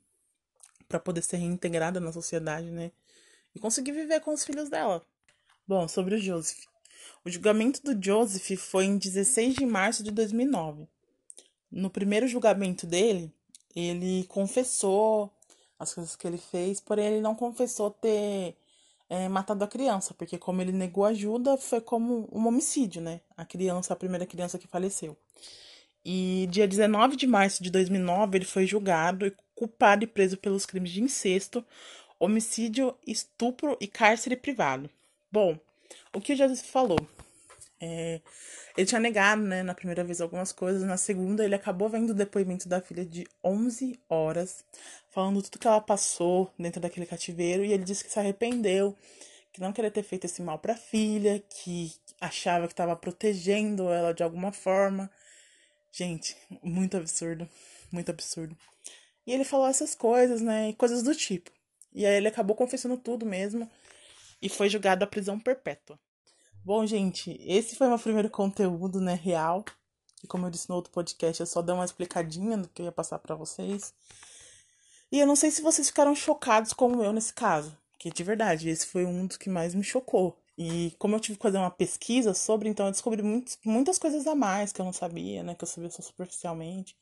para 0.88 0.98
poder 0.98 1.22
ser 1.22 1.36
reintegrada 1.36 2.00
na 2.00 2.12
sociedade, 2.12 2.70
né? 2.70 2.90
E 3.54 3.60
conseguir 3.60 3.92
viver 3.92 4.20
com 4.20 4.32
os 4.32 4.44
filhos 4.44 4.68
dela. 4.68 5.04
Bom, 5.66 5.86
sobre 5.88 6.14
o 6.14 6.18
Joseph. 6.18 6.64
O 7.24 7.30
julgamento 7.30 7.82
do 7.82 8.04
Joseph 8.04 8.58
foi 8.58 8.84
em 8.84 8.98
16 8.98 9.54
de 9.54 9.66
março 9.66 10.02
de 10.02 10.10
2009. 10.10 10.88
No 11.70 11.90
primeiro 11.90 12.26
julgamento 12.26 12.86
dele, 12.86 13.32
ele 13.74 14.24
confessou 14.24 15.32
as 15.78 15.94
coisas 15.94 16.16
que 16.16 16.26
ele 16.26 16.38
fez, 16.38 16.80
porém 16.80 17.06
ele 17.06 17.20
não 17.20 17.34
confessou 17.34 17.90
ter 17.90 18.56
é, 19.08 19.28
matado 19.28 19.64
a 19.64 19.68
criança, 19.68 20.14
porque 20.14 20.38
como 20.38 20.60
ele 20.60 20.72
negou 20.72 21.04
ajuda, 21.04 21.56
foi 21.56 21.80
como 21.80 22.28
um 22.32 22.46
homicídio, 22.46 23.00
né? 23.00 23.20
A 23.36 23.44
criança, 23.44 23.92
a 23.92 23.96
primeira 23.96 24.26
criança 24.26 24.58
que 24.58 24.66
faleceu. 24.66 25.16
E 26.04 26.48
dia 26.50 26.66
19 26.66 27.16
de 27.16 27.26
março 27.26 27.62
de 27.62 27.70
2009, 27.70 28.38
ele 28.38 28.44
foi 28.44 28.66
julgado 28.66 29.32
culpado 29.60 30.04
e 30.04 30.06
preso 30.06 30.38
pelos 30.38 30.64
crimes 30.64 30.90
de 30.90 31.02
incesto, 31.02 31.62
homicídio, 32.20 32.94
estupro 33.06 33.76
e 33.80 33.88
cárcere 33.88 34.36
privado. 34.36 34.88
Bom, 35.32 35.58
o 36.14 36.20
que 36.20 36.36
Jesus 36.36 36.60
falou? 36.60 36.98
É, 37.80 38.20
ele 38.76 38.86
tinha 38.86 39.00
negado, 39.00 39.40
né, 39.40 39.62
na 39.62 39.74
primeira 39.74 40.04
vez 40.04 40.20
algumas 40.20 40.52
coisas, 40.52 40.82
na 40.82 40.98
segunda 40.98 41.42
ele 41.42 41.54
acabou 41.54 41.88
vendo 41.88 42.10
o 42.10 42.14
depoimento 42.14 42.68
da 42.68 42.80
filha 42.80 43.06
de 43.06 43.26
11 43.42 43.98
horas, 44.06 44.62
falando 45.08 45.42
tudo 45.42 45.58
que 45.58 45.66
ela 45.66 45.80
passou 45.80 46.52
dentro 46.58 46.78
daquele 46.78 47.06
cativeiro, 47.06 47.64
e 47.64 47.72
ele 47.72 47.84
disse 47.84 48.04
que 48.04 48.12
se 48.12 48.18
arrependeu, 48.18 48.94
que 49.50 49.62
não 49.62 49.72
queria 49.72 49.90
ter 49.90 50.02
feito 50.02 50.26
esse 50.26 50.42
mal 50.42 50.58
para 50.58 50.74
a 50.74 50.76
filha, 50.76 51.42
que 51.48 51.92
achava 52.20 52.66
que 52.66 52.74
estava 52.74 52.94
protegendo 52.94 53.88
ela 53.90 54.12
de 54.12 54.22
alguma 54.22 54.52
forma. 54.52 55.10
Gente, 55.90 56.36
muito 56.62 56.98
absurdo, 56.98 57.48
muito 57.90 58.10
absurdo. 58.10 58.56
E 59.26 59.32
ele 59.32 59.44
falou 59.44 59.66
essas 59.66 59.94
coisas, 59.94 60.42
né, 60.42 60.74
coisas 60.74 61.02
do 61.02 61.14
tipo. 61.14 61.50
E 61.92 62.06
aí 62.06 62.16
ele 62.16 62.28
acabou 62.28 62.54
confessando 62.54 62.96
tudo 62.96 63.26
mesmo 63.26 63.68
e 64.40 64.48
foi 64.48 64.68
julgado 64.68 65.04
à 65.04 65.06
prisão 65.06 65.38
perpétua. 65.38 65.98
Bom, 66.64 66.86
gente, 66.86 67.36
esse 67.40 67.74
foi 67.76 67.88
meu 67.88 67.98
primeiro 67.98 68.30
conteúdo, 68.30 69.00
né, 69.00 69.14
real. 69.14 69.64
E 70.22 70.26
como 70.26 70.46
eu 70.46 70.50
disse 70.50 70.68
no 70.68 70.74
outro 70.74 70.92
podcast, 70.92 71.40
eu 71.40 71.46
só 71.46 71.62
dei 71.62 71.74
uma 71.74 71.84
explicadinha 71.84 72.58
do 72.58 72.68
que 72.68 72.82
eu 72.82 72.86
ia 72.86 72.92
passar 72.92 73.18
para 73.18 73.34
vocês. 73.34 73.94
E 75.10 75.18
eu 75.18 75.26
não 75.26 75.34
sei 75.34 75.50
se 75.50 75.62
vocês 75.62 75.88
ficaram 75.88 76.14
chocados 76.14 76.72
como 76.72 77.02
eu 77.02 77.12
nesse 77.12 77.32
caso, 77.32 77.76
que 77.98 78.10
de 78.10 78.22
verdade, 78.22 78.68
esse 78.68 78.86
foi 78.86 79.04
um 79.04 79.26
dos 79.26 79.36
que 79.36 79.48
mais 79.48 79.74
me 79.74 79.82
chocou. 79.82 80.36
E 80.56 80.94
como 80.98 81.16
eu 81.16 81.20
tive 81.20 81.38
que 81.38 81.42
fazer 81.42 81.56
uma 81.56 81.70
pesquisa 81.70 82.34
sobre, 82.34 82.68
então 82.68 82.86
eu 82.86 82.92
descobri 82.92 83.22
muitos, 83.22 83.58
muitas 83.64 83.98
coisas 83.98 84.26
a 84.26 84.34
mais 84.34 84.72
que 84.72 84.80
eu 84.80 84.84
não 84.84 84.92
sabia, 84.92 85.42
né, 85.42 85.54
que 85.54 85.64
eu 85.64 85.68
sabia 85.68 85.90
só 85.90 86.02
superficialmente. 86.02 86.94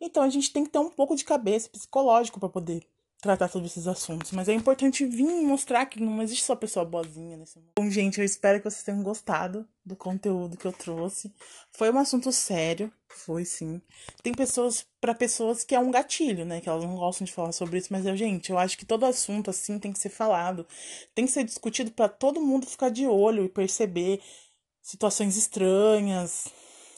Então 0.00 0.22
a 0.22 0.30
gente 0.30 0.50
tem 0.52 0.64
que 0.64 0.70
ter 0.70 0.78
um 0.78 0.90
pouco 0.90 1.14
de 1.14 1.24
cabeça 1.24 1.68
psicológico 1.68 2.40
para 2.40 2.48
poder 2.48 2.82
tratar 3.26 3.48
todos 3.48 3.70
esses 3.70 3.86
assuntos. 3.86 4.32
Mas 4.32 4.48
é 4.48 4.54
importante 4.54 5.04
vir 5.04 5.24
mostrar 5.42 5.86
que 5.86 6.00
não 6.00 6.22
existe 6.22 6.44
só 6.44 6.56
pessoa 6.56 6.84
boazinha 6.84 7.36
nesse 7.36 7.58
mundo. 7.58 7.72
Bom, 7.78 7.90
gente, 7.90 8.18
eu 8.18 8.24
espero 8.24 8.58
que 8.58 8.70
vocês 8.70 8.82
tenham 8.82 9.02
gostado 9.02 9.66
do 9.84 9.94
conteúdo 9.94 10.56
que 10.56 10.66
eu 10.66 10.72
trouxe. 10.72 11.32
Foi 11.72 11.90
um 11.90 11.98
assunto 11.98 12.32
sério, 12.32 12.90
foi 13.08 13.44
sim. 13.44 13.80
Tem 14.22 14.32
pessoas, 14.32 14.86
para 15.00 15.14
pessoas 15.14 15.64
que 15.64 15.74
é 15.74 15.78
um 15.78 15.90
gatilho, 15.90 16.44
né? 16.44 16.60
Que 16.60 16.68
elas 16.68 16.84
não 16.84 16.96
gostam 16.96 17.24
de 17.24 17.32
falar 17.32 17.52
sobre 17.52 17.78
isso, 17.78 17.88
mas 17.92 18.06
eu, 18.06 18.16
gente, 18.16 18.50
eu 18.50 18.58
acho 18.58 18.78
que 18.78 18.86
todo 18.86 19.04
assunto 19.04 19.50
assim 19.50 19.78
tem 19.78 19.92
que 19.92 19.98
ser 19.98 20.10
falado, 20.10 20.66
tem 21.14 21.26
que 21.26 21.32
ser 21.32 21.44
discutido 21.44 21.90
para 21.90 22.08
todo 22.08 22.40
mundo 22.40 22.66
ficar 22.66 22.90
de 22.90 23.06
olho 23.06 23.44
e 23.44 23.48
perceber 23.48 24.20
situações 24.82 25.36
estranhas, 25.36 26.46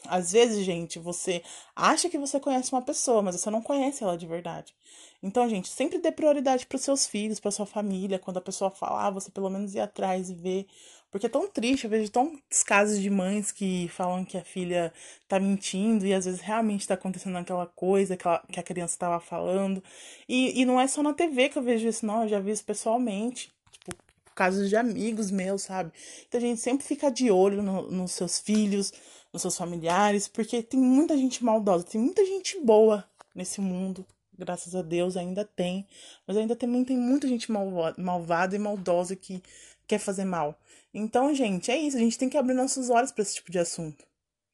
às 0.05 0.31
vezes, 0.31 0.65
gente, 0.65 0.99
você 0.99 1.43
acha 1.75 2.09
que 2.09 2.17
você 2.17 2.39
conhece 2.39 2.71
uma 2.71 2.81
pessoa, 2.81 3.21
mas 3.21 3.35
você 3.35 3.49
não 3.49 3.61
conhece 3.61 4.03
ela 4.03 4.17
de 4.17 4.25
verdade. 4.25 4.73
Então, 5.21 5.49
gente, 5.49 5.67
sempre 5.67 5.99
dê 5.99 6.11
prioridade 6.11 6.65
para 6.65 6.77
seus 6.77 7.05
filhos, 7.05 7.39
para 7.39 7.51
sua 7.51 7.65
família. 7.65 8.19
Quando 8.19 8.37
a 8.37 8.41
pessoa 8.41 8.71
falar, 8.71 9.09
você 9.09 9.29
pelo 9.29 9.49
menos 9.49 9.75
ir 9.75 9.79
atrás 9.81 10.29
e 10.29 10.33
ver. 10.33 10.65
Porque 11.11 11.25
é 11.25 11.29
tão 11.29 11.47
triste, 11.49 11.85
eu 11.85 11.89
vejo 11.89 12.11
tantos 12.11 12.63
casos 12.63 12.99
de 12.99 13.09
mães 13.09 13.51
que 13.51 13.87
falam 13.89 14.23
que 14.23 14.37
a 14.37 14.43
filha 14.43 14.93
tá 15.27 15.39
mentindo 15.39 16.05
e 16.05 16.13
às 16.13 16.25
vezes 16.25 16.39
realmente 16.39 16.87
tá 16.87 16.93
acontecendo 16.93 17.35
aquela 17.37 17.65
coisa 17.65 18.15
que, 18.15 18.27
ela, 18.27 18.43
que 18.51 18.59
a 18.59 18.63
criança 18.63 18.93
estava 18.93 19.19
falando. 19.19 19.83
E, 20.27 20.61
e 20.61 20.65
não 20.65 20.79
é 20.79 20.87
só 20.87 21.01
na 21.01 21.13
TV 21.13 21.49
que 21.49 21.57
eu 21.57 21.63
vejo 21.63 21.87
isso, 21.87 22.05
não, 22.05 22.23
eu 22.23 22.29
já 22.29 22.39
vi 22.39 22.51
isso 22.51 22.63
pessoalmente. 22.63 23.51
Tipo, 23.71 23.95
casos 24.35 24.69
de 24.69 24.75
amigos 24.75 25.31
meus, 25.31 25.63
sabe? 25.63 25.91
Então 26.27 26.37
a 26.37 26.41
gente 26.41 26.61
sempre 26.61 26.85
fica 26.85 27.09
de 27.11 27.31
olho 27.31 27.63
no, 27.63 27.89
nos 27.89 28.11
seus 28.11 28.39
filhos, 28.39 28.93
nos 29.33 29.41
seus 29.41 29.57
familiares, 29.57 30.27
porque 30.27 30.61
tem 30.61 30.79
muita 30.79 31.17
gente 31.17 31.43
maldosa, 31.43 31.85
tem 31.85 31.99
muita 31.99 32.23
gente 32.23 32.59
boa 32.61 33.03
nesse 33.33 33.59
mundo, 33.61 34.05
graças 34.39 34.73
a 34.73 34.81
Deus 34.81 35.17
ainda 35.17 35.43
tem, 35.43 35.85
mas 36.25 36.37
ainda 36.37 36.55
tem, 36.55 36.83
tem 36.83 36.97
muita 36.97 37.27
gente 37.27 37.51
malvada 37.51 38.55
e 38.55 38.59
maldosa 38.59 39.15
que 39.15 39.43
quer 39.85 39.99
fazer 39.99 40.25
mal. 40.25 40.59
Então, 40.93 41.35
gente, 41.35 41.69
é 41.69 41.77
isso, 41.77 41.97
a 41.97 41.99
gente 41.99 42.17
tem 42.17 42.29
que 42.29 42.37
abrir 42.37 42.53
nossos 42.53 42.89
olhos 42.89 43.11
para 43.11 43.21
esse 43.21 43.35
tipo 43.35 43.51
de 43.51 43.59
assunto, 43.59 44.03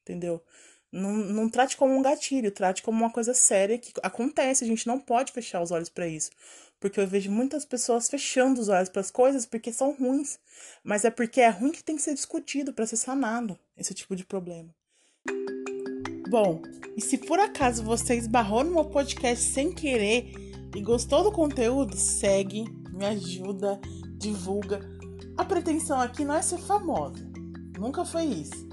entendeu? 0.02 0.42
Não, 0.92 1.12
não 1.12 1.50
trate 1.50 1.78
como 1.78 1.94
um 1.94 2.02
gatilho, 2.02 2.52
trate 2.52 2.82
como 2.82 2.98
uma 2.98 3.12
coisa 3.12 3.34
séria 3.34 3.78
que 3.78 3.94
acontece, 4.02 4.64
a 4.64 4.68
gente 4.68 4.88
não 4.88 5.00
pode 5.00 5.32
fechar 5.32 5.62
os 5.62 5.72
olhos 5.72 5.90
para 5.90 6.08
isso. 6.08 6.32
Porque 6.80 7.00
eu 7.00 7.08
vejo 7.08 7.32
muitas 7.32 7.66
pessoas 7.66 8.10
fechando 8.10 8.62
os 8.62 8.70
olhos 8.70 8.90
para 8.90 9.02
as 9.02 9.12
coisas 9.12 9.46
porque 9.46 9.74
são 9.74 9.92
ruins. 9.92 10.40
Mas 10.84 11.04
é 11.04 11.10
porque 11.10 11.42
é 11.42 11.50
ruim 11.50 11.72
que 11.72 11.84
tem 11.84 11.96
que 11.96 12.02
ser 12.02 12.14
discutido 12.14 12.74
para 12.74 12.86
ser 12.86 12.98
sanado 12.98 13.58
esse 13.78 13.94
tipo 13.94 14.16
de 14.16 14.26
problema. 14.26 14.74
Bom, 16.30 16.62
e 16.96 17.02
se 17.02 17.18
por 17.18 17.40
acaso 17.40 17.84
você 17.84 18.16
esbarrou 18.16 18.64
no 18.64 18.72
meu 18.72 18.86
podcast 18.86 19.44
sem 19.44 19.72
querer 19.72 20.34
e 20.76 20.82
gostou 20.82 21.24
do 21.24 21.32
conteúdo, 21.32 21.96
segue, 21.96 22.66
me 22.92 23.06
ajuda, 23.06 23.80
divulga. 24.18 24.80
A 25.38 25.46
pretensão 25.46 26.00
aqui 26.00 26.26
não 26.26 26.36
é 26.36 26.42
ser 26.42 26.58
famosa. 26.60 27.26
Nunca 27.78 28.04
foi 28.06 28.24
isso 28.26 28.66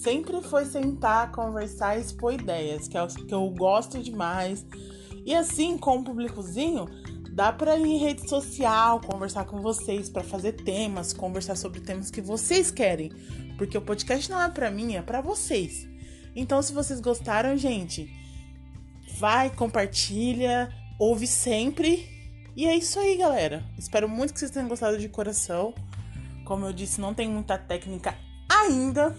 sempre 0.00 0.40
foi 0.40 0.64
sentar, 0.64 1.30
conversar 1.30 1.98
e 1.98 2.00
expor 2.00 2.32
ideias, 2.32 2.88
que 2.88 2.96
é 2.96 3.02
o 3.02 3.06
que 3.06 3.34
eu 3.34 3.48
gosto 3.50 3.98
demais. 3.98 4.64
E 5.26 5.34
assim, 5.34 5.76
com 5.76 5.98
o 5.98 6.04
públicozinho, 6.04 6.86
dá 7.32 7.52
para 7.52 7.76
ir 7.76 7.86
em 7.86 7.98
rede 7.98 8.26
social, 8.28 9.00
conversar 9.00 9.44
com 9.44 9.60
vocês, 9.60 10.08
para 10.08 10.24
fazer 10.24 10.52
temas, 10.52 11.12
conversar 11.12 11.54
sobre 11.54 11.80
temas 11.80 12.10
que 12.10 12.22
vocês 12.22 12.70
querem, 12.70 13.12
porque 13.58 13.76
o 13.76 13.82
podcast 13.82 14.30
não 14.30 14.40
é 14.40 14.48
para 14.48 14.70
mim, 14.70 14.94
é 14.94 15.02
para 15.02 15.20
vocês. 15.20 15.89
Então, 16.34 16.62
se 16.62 16.72
vocês 16.72 17.00
gostaram, 17.00 17.56
gente, 17.56 18.10
vai, 19.18 19.50
compartilha, 19.50 20.72
ouve 20.98 21.26
sempre. 21.26 22.08
E 22.56 22.66
é 22.66 22.76
isso 22.76 22.98
aí, 22.98 23.16
galera. 23.16 23.64
Espero 23.78 24.08
muito 24.08 24.32
que 24.32 24.38
vocês 24.38 24.50
tenham 24.50 24.68
gostado 24.68 24.98
de 24.98 25.08
coração. 25.08 25.74
Como 26.44 26.66
eu 26.66 26.72
disse, 26.72 27.00
não 27.00 27.14
tem 27.14 27.28
muita 27.28 27.56
técnica 27.56 28.16
ainda, 28.48 29.16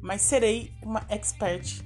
mas 0.00 0.22
serei 0.22 0.72
uma 0.82 1.04
expert 1.08 1.82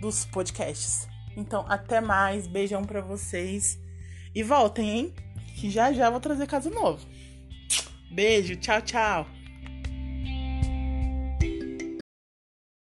dos 0.00 0.24
podcasts. 0.24 1.08
Então, 1.36 1.64
até 1.68 2.00
mais. 2.00 2.46
Beijão 2.46 2.84
para 2.84 3.00
vocês. 3.00 3.78
E 4.34 4.42
voltem, 4.42 4.90
hein? 4.90 5.14
Que 5.56 5.70
já 5.70 5.92
já 5.92 6.10
vou 6.10 6.20
trazer 6.20 6.46
caso 6.46 6.70
novo. 6.70 7.06
Beijo, 8.10 8.56
tchau, 8.56 8.80
tchau. 8.80 9.26